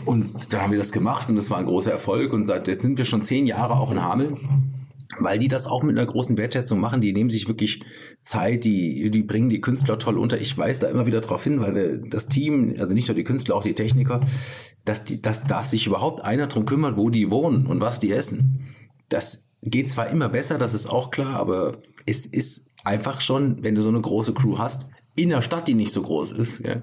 [0.04, 2.34] Und dann haben wir das gemacht und das war ein großer Erfolg.
[2.34, 4.81] Und seit sind wir schon zehn Jahre auch in Hameln
[5.18, 7.00] weil die das auch mit einer großen Wertschätzung machen.
[7.00, 7.82] Die nehmen sich wirklich
[8.20, 10.40] Zeit, die, die bringen die Künstler toll unter.
[10.40, 13.24] Ich weise da immer wieder drauf hin, weil wir, das Team, also nicht nur die
[13.24, 14.20] Künstler, auch die Techniker,
[14.84, 18.12] dass, die, dass, dass sich überhaupt einer drum kümmert, wo die wohnen und was die
[18.12, 18.74] essen.
[19.08, 23.74] Das geht zwar immer besser, das ist auch klar, aber es ist einfach schon, wenn
[23.74, 26.82] du so eine große Crew hast, in der Stadt, die nicht so groß ist, ja,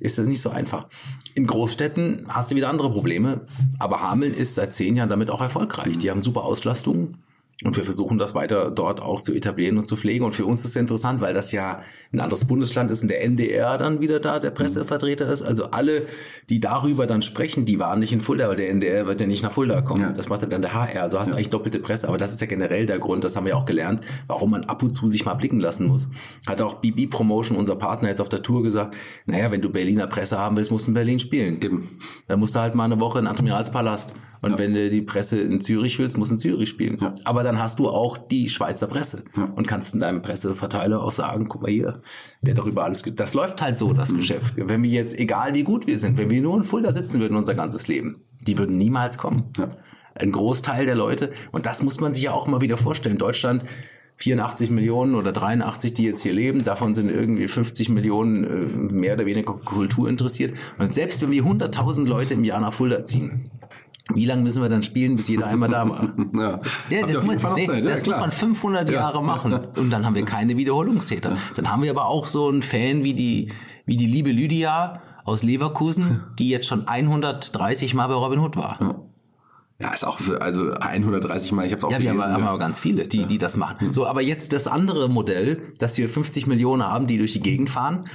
[0.00, 0.88] ist das nicht so einfach.
[1.34, 3.46] In Großstädten hast du wieder andere Probleme,
[3.78, 5.98] aber Hameln ist seit zehn Jahren damit auch erfolgreich.
[5.98, 7.16] Die haben super Auslastung,
[7.62, 10.24] und wir versuchen das weiter dort auch zu etablieren und zu pflegen.
[10.24, 13.22] Und für uns ist es interessant, weil das ja ein anderes Bundesland ist und der
[13.22, 15.42] NDR dann wieder da der Pressevertreter ist.
[15.42, 16.06] Also alle,
[16.50, 19.44] die darüber dann sprechen, die waren nicht in Fulda, weil der NDR wird ja nicht
[19.44, 20.02] nach Fulda kommen.
[20.02, 20.10] Ja.
[20.10, 21.02] Das macht dann der HR.
[21.02, 21.36] Also hast du ja.
[21.36, 22.08] eigentlich doppelte Presse.
[22.08, 24.82] Aber das ist ja generell der Grund, das haben wir auch gelernt, warum man ab
[24.82, 26.10] und zu sich mal blicken lassen muss.
[26.48, 30.08] Hat auch BB Promotion, unser Partner, jetzt auf der Tour gesagt, naja, wenn du Berliner
[30.08, 31.62] Presse haben willst, musst du in Berlin spielen.
[31.62, 31.98] Eben.
[32.26, 34.12] Dann musst du halt mal eine Woche in Admiralspalast.
[34.44, 34.58] Und ja.
[34.58, 36.98] wenn du die Presse in Zürich willst, musst du in Zürich spielen.
[37.00, 37.14] Ja.
[37.24, 39.44] Aber dann hast du auch die Schweizer Presse ja.
[39.44, 42.02] und kannst in deinem Presseverteiler auch sagen, guck mal hier,
[42.42, 44.18] wer darüber alles, das läuft halt so, das mhm.
[44.18, 44.54] Geschäft.
[44.56, 47.38] Wenn wir jetzt, egal wie gut wir sind, wenn wir nur in Fulda sitzen würden
[47.38, 49.44] unser ganzes Leben, die würden niemals kommen.
[50.14, 53.64] Ein Großteil der Leute, und das muss man sich ja auch mal wieder vorstellen, Deutschland
[54.16, 56.62] 84 Millionen oder 83, die jetzt hier leben.
[56.62, 60.56] Davon sind irgendwie 50 Millionen äh, mehr oder weniger Kultur interessiert.
[60.78, 63.50] Und selbst wenn wir 100.000 Leute im Jahr nach Fulda ziehen,
[64.12, 66.12] wie lange müssen wir dann spielen, bis jeder einmal da war?
[66.34, 68.96] ja, ja das, muss, nee, Zeit, das ja, muss man 500 ja.
[68.96, 69.54] Jahre machen.
[69.76, 71.38] Und dann haben wir keine Wiederholungstäter.
[71.56, 73.52] Dann haben wir aber auch so einen Fan wie die,
[73.86, 78.78] wie die liebe Lydia aus Leverkusen, die jetzt schon 130 Mal bei Robin Hood war.
[78.80, 78.94] Ja.
[79.80, 82.18] Ja, ist auch für, also 130 Mal, ich habe es auch ja, gelesen.
[82.18, 83.92] Ja, wir haben aber ganz viele, die, die das machen.
[83.92, 87.70] So, aber jetzt das andere Modell, dass wir 50 Millionen haben, die durch die Gegend
[87.70, 88.08] fahren,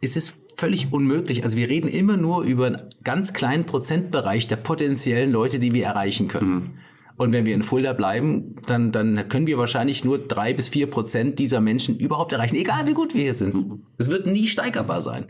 [0.00, 1.44] ist es völlig unmöglich.
[1.44, 5.84] Also wir reden immer nur über einen ganz kleinen Prozentbereich der potenziellen Leute, die wir
[5.84, 6.54] erreichen können.
[6.54, 6.70] Mhm.
[7.16, 10.88] Und wenn wir in Fulda bleiben, dann, dann können wir wahrscheinlich nur drei bis vier
[10.90, 13.82] Prozent dieser Menschen überhaupt erreichen, egal wie gut wir hier sind.
[13.98, 15.26] Es wird nie steigerbar sein.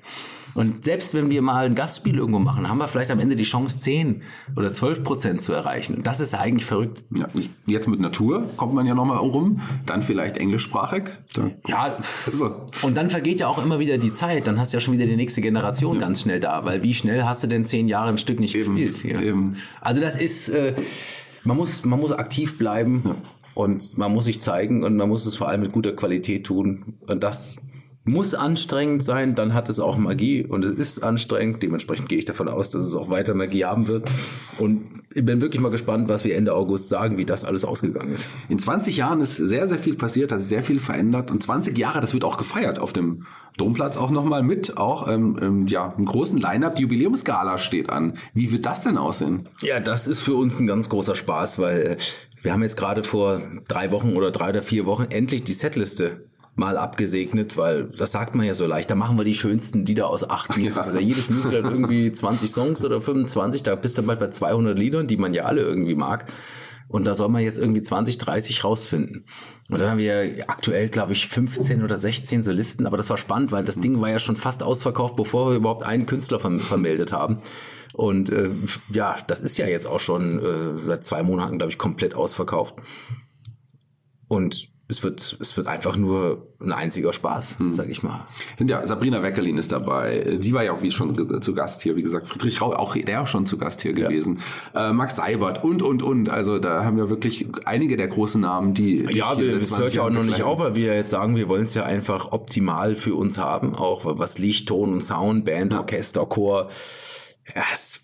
[0.54, 3.44] Und selbst wenn wir mal ein Gastspiel irgendwo machen, haben wir vielleicht am Ende die
[3.44, 4.22] Chance, 10
[4.56, 5.96] oder 12 Prozent zu erreichen.
[5.96, 7.02] Und das ist eigentlich verrückt.
[7.14, 7.28] Ja,
[7.66, 11.10] jetzt mit Natur kommt man ja nochmal rum, dann vielleicht englischsprachig.
[11.66, 11.96] Ja,
[12.30, 12.68] so.
[12.82, 14.46] und dann vergeht ja auch immer wieder die Zeit.
[14.46, 16.02] Dann hast du ja schon wieder die nächste Generation ja.
[16.02, 16.64] ganz schnell da.
[16.64, 19.12] Weil wie schnell hast du denn zehn Jahre ein Stück nicht eben, gespielt?
[19.12, 19.20] Ja.
[19.20, 19.56] Eben.
[19.80, 20.74] Also das ist, äh,
[21.42, 23.02] man muss, man muss aktiv bleiben.
[23.04, 23.16] Ja.
[23.54, 26.94] Und man muss sich zeigen und man muss es vor allem mit guter Qualität tun.
[27.06, 27.62] Und das
[28.04, 31.62] muss anstrengend sein, dann hat es auch Magie und es ist anstrengend.
[31.62, 34.10] Dementsprechend gehe ich davon aus, dass es auch weiter Magie haben wird.
[34.58, 38.12] Und ich bin wirklich mal gespannt, was wir Ende August sagen, wie das alles ausgegangen
[38.12, 38.28] ist.
[38.50, 41.30] In 20 Jahren ist sehr, sehr viel passiert, hat sich sehr viel verändert.
[41.30, 43.24] Und 20 Jahre, das wird auch gefeiert auf dem
[43.56, 46.76] Domplatz auch nochmal mit auch ähm, ähm, ja einen großen Line-up.
[46.76, 48.18] Die Jubiläumsgala steht an.
[48.34, 49.48] Wie wird das denn aussehen?
[49.62, 51.96] Ja, das ist für uns ein ganz großer Spaß, weil äh,
[52.42, 56.26] wir haben jetzt gerade vor drei Wochen oder drei oder vier Wochen endlich die Setliste
[56.56, 58.90] mal abgesegnet, weil das sagt man ja so leicht.
[58.90, 60.74] Da machen wir die schönsten Lieder aus acht Liedern.
[60.74, 60.82] Ja.
[60.82, 63.62] Also jedes Musical hat irgendwie 20 Songs oder 25.
[63.64, 66.32] Da bist du bald bei 200 Liedern, die man ja alle irgendwie mag.
[66.86, 69.24] Und da soll man jetzt irgendwie 20, 30 rausfinden.
[69.68, 72.86] Und dann haben wir aktuell, glaube ich, 15 oder 16 Solisten.
[72.86, 75.82] Aber das war spannend, weil das Ding war ja schon fast ausverkauft, bevor wir überhaupt
[75.82, 77.38] einen Künstler vermeldet haben.
[77.94, 78.50] Und äh,
[78.92, 82.74] ja, das ist ja jetzt auch schon äh, seit zwei Monaten, glaube ich, komplett ausverkauft.
[84.28, 87.72] Und es wird, es wird einfach nur ein einziger Spaß, hm.
[87.72, 88.26] sag ich mal.
[88.58, 90.38] Sind ja, Sabrina Weckerlin ist dabei.
[90.40, 92.28] Sie war ja auch wie schon zu Gast hier, wie gesagt.
[92.28, 94.08] Friedrich Rau, auch der auch schon zu Gast hier ja.
[94.08, 94.40] gewesen.
[94.74, 96.28] Äh, Max Seibert und, und, und.
[96.28, 99.06] Also da haben wir wirklich einige der großen Namen, die.
[99.06, 101.48] die ja, wir, das hört ja auch noch nicht auf, weil wir jetzt sagen, wir
[101.48, 103.74] wollen es ja einfach optimal für uns haben.
[103.74, 105.80] Auch was Licht, Ton und Sound, Band, ja.
[105.80, 106.68] Orchester, Chor.
[107.54, 108.00] Ja, es,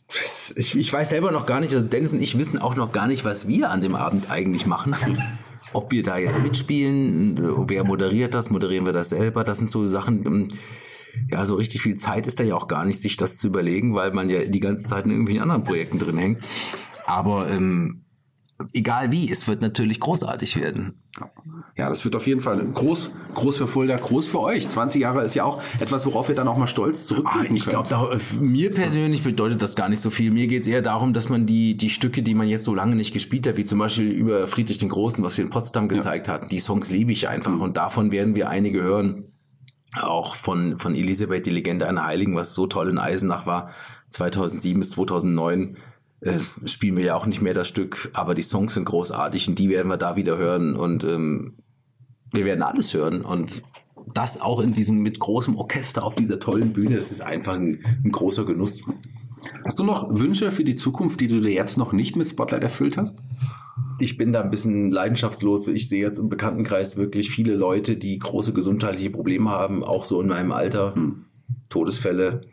[0.56, 3.06] ich, ich weiß selber noch gar nicht, also Dennis und ich wissen auch noch gar
[3.06, 4.94] nicht, was wir an dem Abend eigentlich machen.
[5.72, 9.86] ob wir da jetzt mitspielen, wer moderiert das, moderieren wir das selber, das sind so
[9.86, 10.48] Sachen, ähm,
[11.28, 13.94] ja, so richtig viel Zeit ist da ja auch gar nicht, sich das zu überlegen,
[13.94, 16.46] weil man ja die ganze Zeit in irgendwelchen anderen Projekten drin hängt.
[17.06, 18.04] Aber ähm,
[18.72, 21.02] egal wie, es wird natürlich großartig werden.
[21.76, 24.68] Ja, das wird auf jeden Fall groß, groß für Fulda, groß für euch.
[24.68, 27.66] 20 Jahre ist ja auch etwas, worauf ihr dann auch mal stolz zurückblicken ah, Ich
[27.66, 30.30] glaube, mir persönlich bedeutet das gar nicht so viel.
[30.30, 32.96] Mir geht es eher darum, dass man die, die Stücke, die man jetzt so lange
[32.96, 36.26] nicht gespielt hat, wie zum Beispiel über Friedrich den Großen, was wir in Potsdam gezeigt
[36.26, 36.34] ja.
[36.34, 37.52] hatten, die Songs liebe ich einfach.
[37.52, 37.62] Mhm.
[37.62, 39.32] Und davon werden wir einige hören.
[40.00, 43.70] Auch von, von Elisabeth, die Legende einer Heiligen, was so toll in Eisenach war,
[44.10, 45.76] 2007 bis 2009
[46.20, 49.58] äh, spielen wir ja auch nicht mehr das Stück, aber die Songs sind großartig und
[49.58, 51.54] die werden wir da wieder hören und ähm,
[52.32, 53.62] wir werden alles hören und
[54.12, 57.84] das auch in diesem mit großem Orchester auf dieser tollen Bühne, das ist einfach ein,
[58.04, 58.84] ein großer Genuss.
[59.64, 62.62] Hast du noch Wünsche für die Zukunft, die du dir jetzt noch nicht mit Spotlight
[62.62, 63.22] erfüllt hast?
[63.98, 65.66] Ich bin da ein bisschen leidenschaftslos.
[65.68, 70.20] Ich sehe jetzt im Bekanntenkreis wirklich viele Leute, die große gesundheitliche Probleme haben, auch so
[70.20, 70.94] in meinem Alter.
[70.94, 71.24] Hm.
[71.70, 72.50] Todesfälle es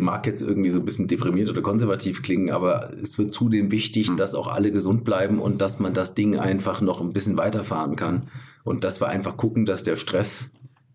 [0.00, 4.08] mag jetzt irgendwie so ein bisschen deprimiert oder konservativ klingen, aber es wird zudem wichtig,
[4.08, 4.16] hm.
[4.16, 7.96] dass auch alle gesund bleiben und dass man das Ding einfach noch ein bisschen weiterfahren
[7.96, 8.28] kann.
[8.64, 10.50] Und dass wir einfach gucken, dass der Stress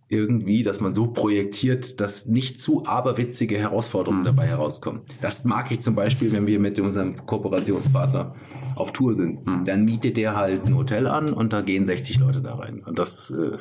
[0.10, 4.26] irgendwie, dass man so projektiert, dass nicht zu aberwitzige Herausforderungen hm.
[4.26, 5.02] dabei herauskommen.
[5.22, 8.34] Das mag ich zum Beispiel, wenn wir mit unserem Kooperationspartner
[8.76, 9.46] auf Tour sind.
[9.46, 9.66] Hm.
[9.66, 12.84] Dann mietet der halt ein Hotel an und da gehen 60 Leute da rein.
[12.84, 13.58] Und das äh,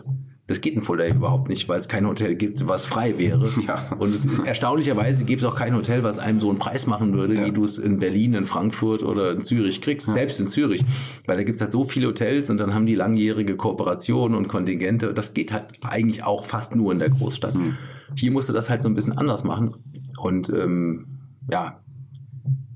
[0.49, 3.49] das geht in Fulda überhaupt nicht, weil es kein Hotel gibt, was frei wäre.
[3.69, 3.85] Ja.
[3.99, 7.35] Und es, erstaunlicherweise gibt es auch kein Hotel, was einem so einen Preis machen würde,
[7.35, 7.45] ja.
[7.45, 10.15] wie du es in Berlin, in Frankfurt oder in Zürich kriegst, ja.
[10.15, 10.83] selbst in Zürich.
[11.27, 14.49] Weil da gibt es halt so viele Hotels und dann haben die langjährige Kooperationen und
[14.49, 15.13] Kontingente.
[15.13, 17.55] Das geht halt eigentlich auch fast nur in der Großstadt.
[17.55, 17.77] Mhm.
[18.15, 19.75] Hier musst du das halt so ein bisschen anders machen.
[20.19, 21.19] Und ähm,
[21.51, 21.81] ja,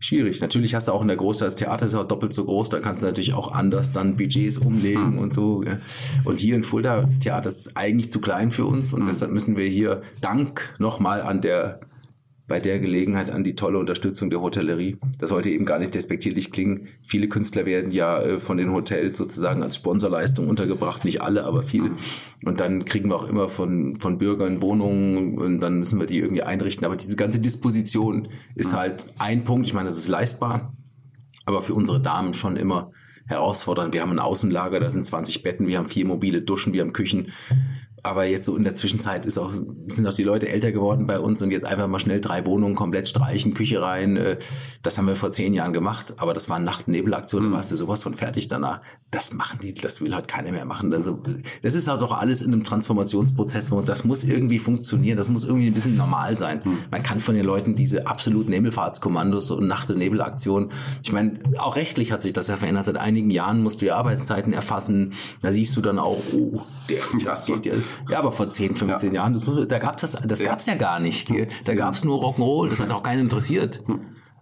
[0.02, 0.40] schwierig.
[0.40, 2.80] Natürlich hast du auch in der Großstadt, das Theater ist auch doppelt so groß, da
[2.80, 5.18] kannst du natürlich auch anders dann Budgets umlegen hm.
[5.18, 5.64] und so.
[6.24, 9.06] Und hier in Fulda, das Theater ist eigentlich zu klein für uns und hm.
[9.06, 11.80] deshalb müssen wir hier Dank nochmal an der
[12.52, 14.98] bei der Gelegenheit an die tolle Unterstützung der Hotellerie.
[15.18, 16.88] Das sollte eben gar nicht despektierlich klingen.
[17.02, 21.62] Viele Künstler werden ja äh, von den Hotels sozusagen als Sponsorleistung untergebracht, nicht alle, aber
[21.62, 21.92] viele.
[22.44, 26.18] Und dann kriegen wir auch immer von, von Bürgern Wohnungen und dann müssen wir die
[26.18, 26.84] irgendwie einrichten.
[26.84, 29.66] Aber diese ganze Disposition ist halt ein Punkt.
[29.66, 30.76] Ich meine, das ist leistbar,
[31.46, 32.92] aber für unsere Damen schon immer
[33.28, 33.94] herausfordernd.
[33.94, 36.92] Wir haben ein Außenlager, da sind 20 Betten, wir haben vier mobile Duschen, wir haben
[36.92, 37.32] Küchen
[38.02, 39.52] aber jetzt so in der Zwischenzeit ist auch,
[39.86, 42.74] sind auch die Leute älter geworden bei uns und jetzt einfach mal schnell drei Wohnungen
[42.74, 44.16] komplett streichen, Küche rein.
[44.16, 44.38] Äh,
[44.82, 47.50] das haben wir vor zehn Jahren gemacht, aber das war Nacht- und Nebelaktion, mhm.
[47.50, 48.80] da warst du sowas von fertig danach.
[49.12, 50.92] Das machen die, das will halt keiner mehr machen.
[50.92, 51.22] Also,
[51.62, 55.28] das ist halt doch alles in einem Transformationsprozess, wo uns das muss irgendwie funktionieren, das
[55.28, 56.62] muss irgendwie ein bisschen normal sein.
[56.64, 56.78] Mhm.
[56.90, 60.72] Man kann von den Leuten diese absoluten Himmelfahrtskommandos und Nacht- und Nebelaktionen,
[61.04, 62.86] ich meine, auch rechtlich hat sich das ja verändert.
[62.86, 65.12] Seit einigen Jahren musst du ja Arbeitszeiten erfassen.
[65.40, 67.74] Da siehst du dann auch, oh, der, das geht ja
[68.08, 69.22] ja, aber vor 10, 15 ja.
[69.22, 70.50] Jahren, da gab's das, das ja.
[70.50, 71.32] gab's ja gar nicht.
[71.64, 73.82] Da gab's nur Rock'n'Roll, das hat auch keinen interessiert.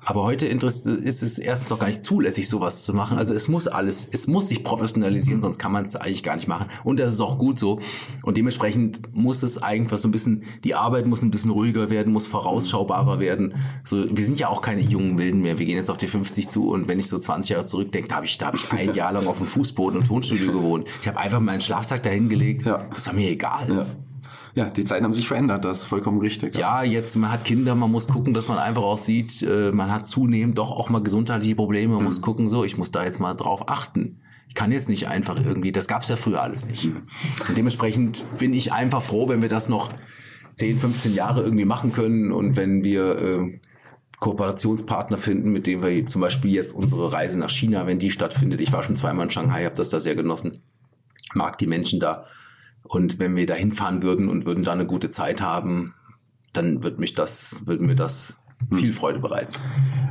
[0.04, 0.86] Aber heute ist
[1.22, 3.18] es erstens doch gar nicht zulässig, sowas zu machen.
[3.18, 6.48] Also es muss alles, es muss sich professionalisieren, sonst kann man es eigentlich gar nicht
[6.48, 6.66] machen.
[6.84, 7.80] Und das ist auch gut so.
[8.22, 12.12] Und dementsprechend muss es eigentlich so ein bisschen, die Arbeit muss ein bisschen ruhiger werden,
[12.12, 13.54] muss vorausschaubarer werden.
[13.84, 15.58] So, wir sind ja auch keine jungen Wilden mehr.
[15.58, 18.16] Wir gehen jetzt auf die 50 zu und wenn ich so 20 Jahre zurückdenke, da
[18.16, 20.88] habe ich, da habe ich ein Jahr lang auf dem Fußboden und Tonstudio gewohnt.
[21.02, 22.64] Ich habe einfach meinen Schlafsack dahingelegt.
[22.64, 22.86] Ja.
[22.90, 23.66] Das war mir egal.
[23.68, 23.86] Ja
[24.61, 26.55] ja, die Zeiten haben sich verändert, das ist vollkommen richtig.
[26.59, 29.90] Ja, jetzt, man hat Kinder, man muss gucken, dass man einfach auch sieht, äh, man
[29.90, 32.05] hat zunehmend doch auch mal gesundheitliche Probleme, man mhm.
[32.05, 34.20] muss gucken, so, ich muss da jetzt mal drauf achten.
[34.49, 36.85] Ich kann jetzt nicht einfach irgendwie, das gab's ja früher alles nicht.
[36.85, 39.90] Und dementsprechend bin ich einfach froh, wenn wir das noch
[40.57, 43.61] 10, 15 Jahre irgendwie machen können und wenn wir äh,
[44.18, 48.61] Kooperationspartner finden, mit denen wir zum Beispiel jetzt unsere Reise nach China, wenn die stattfindet.
[48.61, 50.59] Ich war schon zweimal in Shanghai, habe das da sehr genossen.
[51.33, 52.27] Mag die Menschen da.
[52.83, 55.95] Und wenn wir da hinfahren würden und würden da eine gute Zeit haben,
[56.53, 58.37] dann wird mich das, würden mir das
[58.73, 59.55] viel Freude bereiten.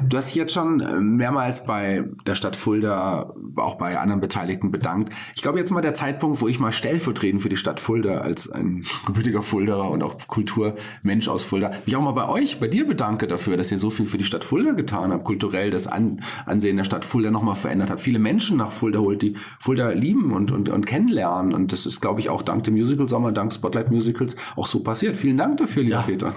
[0.10, 4.72] Du hast dich jetzt schon äh, mehrmals bei der Stadt Fulda, auch bei anderen Beteiligten
[4.72, 5.16] bedankt.
[5.36, 8.50] Ich glaube, jetzt mal der Zeitpunkt, wo ich mal stellvertretend für die Stadt Fulda als
[8.50, 12.88] ein gebürtiger Fulderer und auch Kulturmensch aus Fulda, mich auch mal bei euch, bei dir
[12.88, 16.22] bedanke dafür, dass ihr so viel für die Stadt Fulda getan habt, kulturell das An
[16.48, 20.32] Ansehen der Stadt Fulda nochmal verändert habt, viele Menschen nach Fulda holt, die Fulda lieben
[20.34, 21.54] und, und, und kennenlernen.
[21.54, 24.80] Und das ist, glaube ich, auch dank dem Musical Sommer, dank Spotlight Musicals auch so
[24.80, 25.16] passiert.
[25.16, 26.02] Vielen Dank dafür, lieber ja.
[26.02, 26.34] Peter.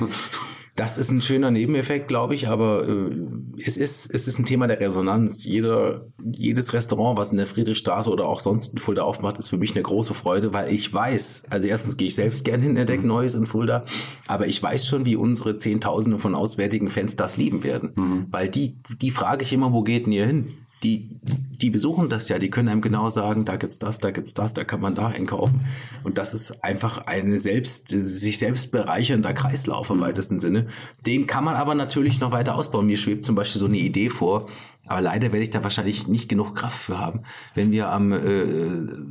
[0.75, 3.11] Das ist ein schöner Nebeneffekt, glaube ich, aber äh,
[3.59, 5.45] es, ist, es ist ein Thema der Resonanz.
[5.45, 9.59] Jeder, jedes Restaurant, was in der Friedrichstraße oder auch sonst in Fulda aufmacht, ist für
[9.59, 13.03] mich eine große Freude, weil ich weiß, also erstens gehe ich selbst gerne hin, entdecke
[13.03, 13.09] mhm.
[13.09, 13.85] Neues in Fulda,
[14.27, 17.93] aber ich weiß schon, wie unsere Zehntausende von auswärtigen Fans das lieben werden.
[17.95, 18.27] Mhm.
[18.31, 20.62] Weil die, die frage ich immer, wo geht denn ihr hin?
[20.83, 24.35] Die, die besuchen das ja, die können einem genau sagen, da gibt's das, da gibt's
[24.35, 25.61] das, da kann man da einkaufen.
[26.03, 30.67] Und das ist einfach eine selbst, sich selbst bereichernder Kreislauf im weitesten Sinne.
[31.07, 32.87] Den kann man aber natürlich noch weiter ausbauen.
[32.87, 34.49] Mir schwebt zum Beispiel so eine Idee vor,
[34.87, 37.23] aber leider werde ich da wahrscheinlich nicht genug Kraft für haben.
[37.55, 38.17] Wenn wir am äh,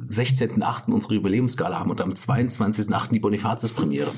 [0.09, 0.91] 16.8.
[0.91, 3.13] unsere Jubiläumsgala haben und am 22.8.
[3.13, 4.11] die Bonifatius-Premiere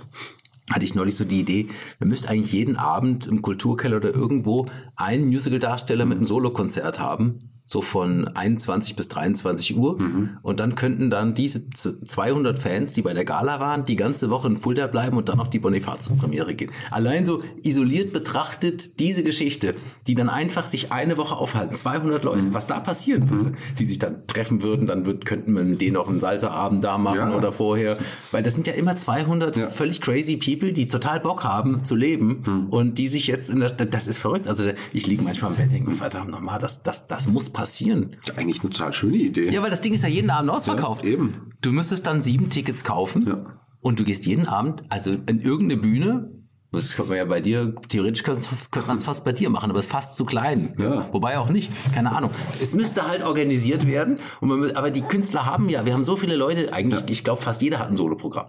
[0.70, 1.68] hatte ich neulich so die Idee,
[2.00, 7.53] wir müssten eigentlich jeden Abend im Kulturkeller oder irgendwo einen Musical-Darsteller mit einem Solokonzert haben,
[7.66, 10.00] so von 21 bis 23 Uhr.
[10.00, 10.38] Mhm.
[10.42, 14.48] Und dann könnten dann diese 200 Fans, die bei der Gala waren, die ganze Woche
[14.48, 16.72] in Fulda bleiben und dann auf die Bonifatius-Premiere gehen.
[16.92, 19.76] Allein so isoliert betrachtet diese Geschichte,
[20.08, 22.54] die dann einfach sich eine Woche aufhalten, 200 Leute, mhm.
[22.54, 23.56] was da passieren würde, mhm.
[23.80, 26.98] die sich dann treffen würden, dann wird, könnten wir mit denen auch einen Salzerabend da
[26.98, 27.36] machen ja.
[27.36, 27.98] oder vorher.
[28.32, 29.70] Weil das sind ja immer 200 ja.
[29.70, 32.68] völlig crazy People, die total Bock haben zu leben mhm.
[32.70, 34.48] und die sich jetzt in der, das ist verrückt.
[34.48, 38.18] Also ich liege manchmal im Bett und denke, verdammt nochmal, das, das, das muss passieren.
[38.36, 39.50] Eigentlich eine total schöne Idee.
[39.52, 41.06] Ja, weil das Ding ist ja jeden Abend ausverkauft.
[41.06, 41.54] Ja, eben.
[41.62, 43.44] Du müsstest dann sieben Tickets kaufen ja.
[43.80, 47.76] und du gehst jeden Abend, also in irgendeine Bühne, das könnte man ja bei dir,
[47.88, 50.74] theoretisch könnte, könnte man es fast bei dir machen, aber es ist fast zu klein.
[50.80, 51.08] Ja.
[51.12, 52.32] Wobei auch nicht, keine Ahnung.
[52.60, 54.20] Es müsste halt organisiert werden.
[54.42, 57.06] Und man, aber die Künstler haben ja, wir haben so viele Leute, eigentlich, ja.
[57.10, 58.48] ich glaube, fast jeder hat ein Soloprogramm.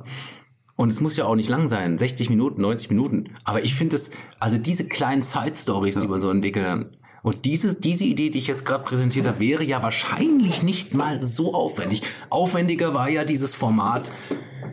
[0.77, 3.35] Und es muss ja auch nicht lang sein, 60 Minuten, 90 Minuten.
[3.45, 6.01] Aber ich finde es, also diese kleinen Side-Stories, ja.
[6.01, 9.65] die man so entwickeln, und diese, diese Idee, die ich jetzt gerade präsentiert habe, wäre
[9.65, 12.03] ja wahrscheinlich nicht mal so aufwendig.
[12.29, 14.11] Aufwendiger war ja dieses Format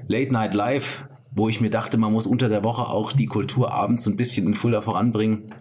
[0.09, 3.71] Late Night Live, wo ich mir dachte, man muss unter der Woche auch die Kultur
[3.71, 5.55] abends so ein bisschen in Fulda voranbringen.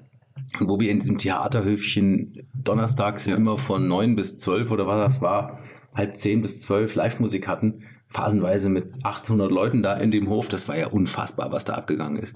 [0.59, 3.37] Wo wir in diesem Theaterhöfchen donnerstags ja.
[3.37, 5.61] immer von neun bis zwölf oder was das war,
[5.95, 10.49] halb zehn bis zwölf Live-Musik hatten, phasenweise mit 800 Leuten da in dem Hof.
[10.49, 12.35] Das war ja unfassbar, was da abgegangen ist.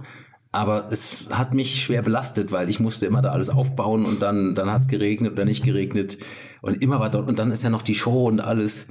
[0.54, 4.54] Aber es hat mich schwer belastet, weil ich musste immer da alles aufbauen und dann,
[4.54, 6.18] dann hat es geregnet oder nicht geregnet.
[6.62, 8.86] Und immer war dort, und dann ist ja noch die Show und alles.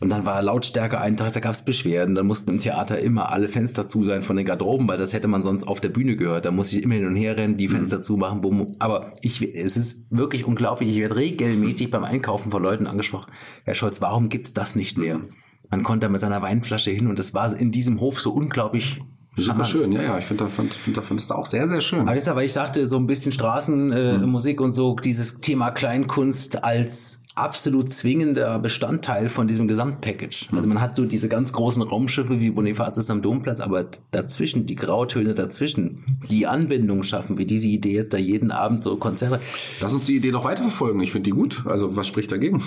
[0.00, 2.14] Und dann war Lautstärke einen Tag, da gab es Beschwerden.
[2.14, 5.28] Dann mussten im Theater immer alle Fenster zu sein von den Garderoben, weil das hätte
[5.28, 6.46] man sonst auf der Bühne gehört.
[6.46, 8.02] Da muss ich immer hin und her rennen, die Fenster mhm.
[8.02, 8.40] zumachen.
[8.40, 8.72] Bumm.
[8.78, 10.88] Aber ich, es ist wirklich unglaublich.
[10.88, 13.30] Ich werde regelmäßig beim Einkaufen von Leuten angesprochen.
[13.64, 15.20] Herr Scholz, warum gibt's das nicht mehr?
[15.68, 19.00] Man konnte da mit seiner Weinflasche hin und es war in diesem Hof so unglaublich
[19.36, 20.18] Super schön, ja, ja.
[20.18, 22.00] Ich finde find, find, find das auch sehr, sehr schön.
[22.00, 24.64] Aber deshalb, weil ich sagte, so ein bisschen Straßenmusik äh, mhm.
[24.64, 30.48] und so, dieses Thema Kleinkunst als absolut zwingender Bestandteil von diesem Gesamtpackage.
[30.52, 34.74] Also man hat so diese ganz großen Raumschiffe wie Bonifatius am Domplatz, aber dazwischen, die
[34.74, 39.40] Grautöne dazwischen, die Anbindung schaffen, wie diese Idee jetzt da jeden Abend so Konzerte.
[39.80, 41.00] Lass uns die Idee doch weiterverfolgen.
[41.00, 41.62] Ich finde die gut.
[41.66, 42.62] Also was spricht dagegen?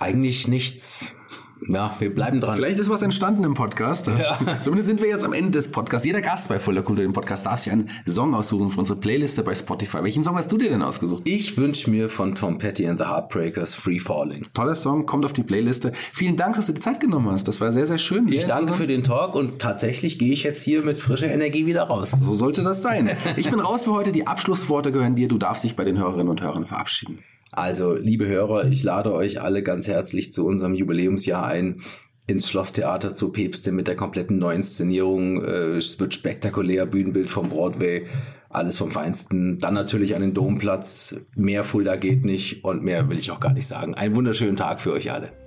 [0.00, 1.14] Eigentlich nichts.
[1.68, 2.56] Ja, wir bleiben dran.
[2.56, 4.06] Vielleicht ist was entstanden im Podcast.
[4.06, 4.38] Ja.
[4.62, 6.06] Zumindest sind wir jetzt am Ende des Podcasts.
[6.06, 9.42] Jeder Gast bei Voller Kultur im Podcast darf sich einen Song aussuchen für unsere Playliste
[9.42, 10.02] bei Spotify.
[10.02, 11.22] Welchen Song hast du dir denn ausgesucht?
[11.26, 14.42] Ich wünsche mir von Tom Petty and the Heartbreakers Free Falling.
[14.52, 15.92] Toller Song, kommt auf die Playliste.
[16.12, 17.48] Vielen Dank, dass du die Zeit genommen hast.
[17.48, 18.28] Das war sehr, sehr schön.
[18.28, 21.84] Ich danke für den Talk und tatsächlich gehe ich jetzt hier mit frischer Energie wieder
[21.84, 22.16] raus.
[22.20, 23.16] So sollte das sein.
[23.36, 24.12] Ich bin raus für heute.
[24.12, 25.28] Die Abschlussworte gehören dir.
[25.28, 27.18] Du darfst dich bei den Hörerinnen und Hörern verabschieden.
[27.56, 31.76] Also, liebe Hörer, ich lade euch alle ganz herzlich zu unserem Jubiläumsjahr ein
[32.26, 35.44] ins Schlosstheater zu Päpste mit der kompletten Neuinszenierung.
[35.44, 38.06] Äh, es wird spektakulär, Bühnenbild vom Broadway,
[38.48, 39.60] alles vom Feinsten.
[39.60, 41.20] Dann natürlich an den Domplatz.
[41.36, 43.94] Mehr Fulda geht nicht und mehr will ich auch gar nicht sagen.
[43.94, 45.43] Einen wunderschönen Tag für euch alle.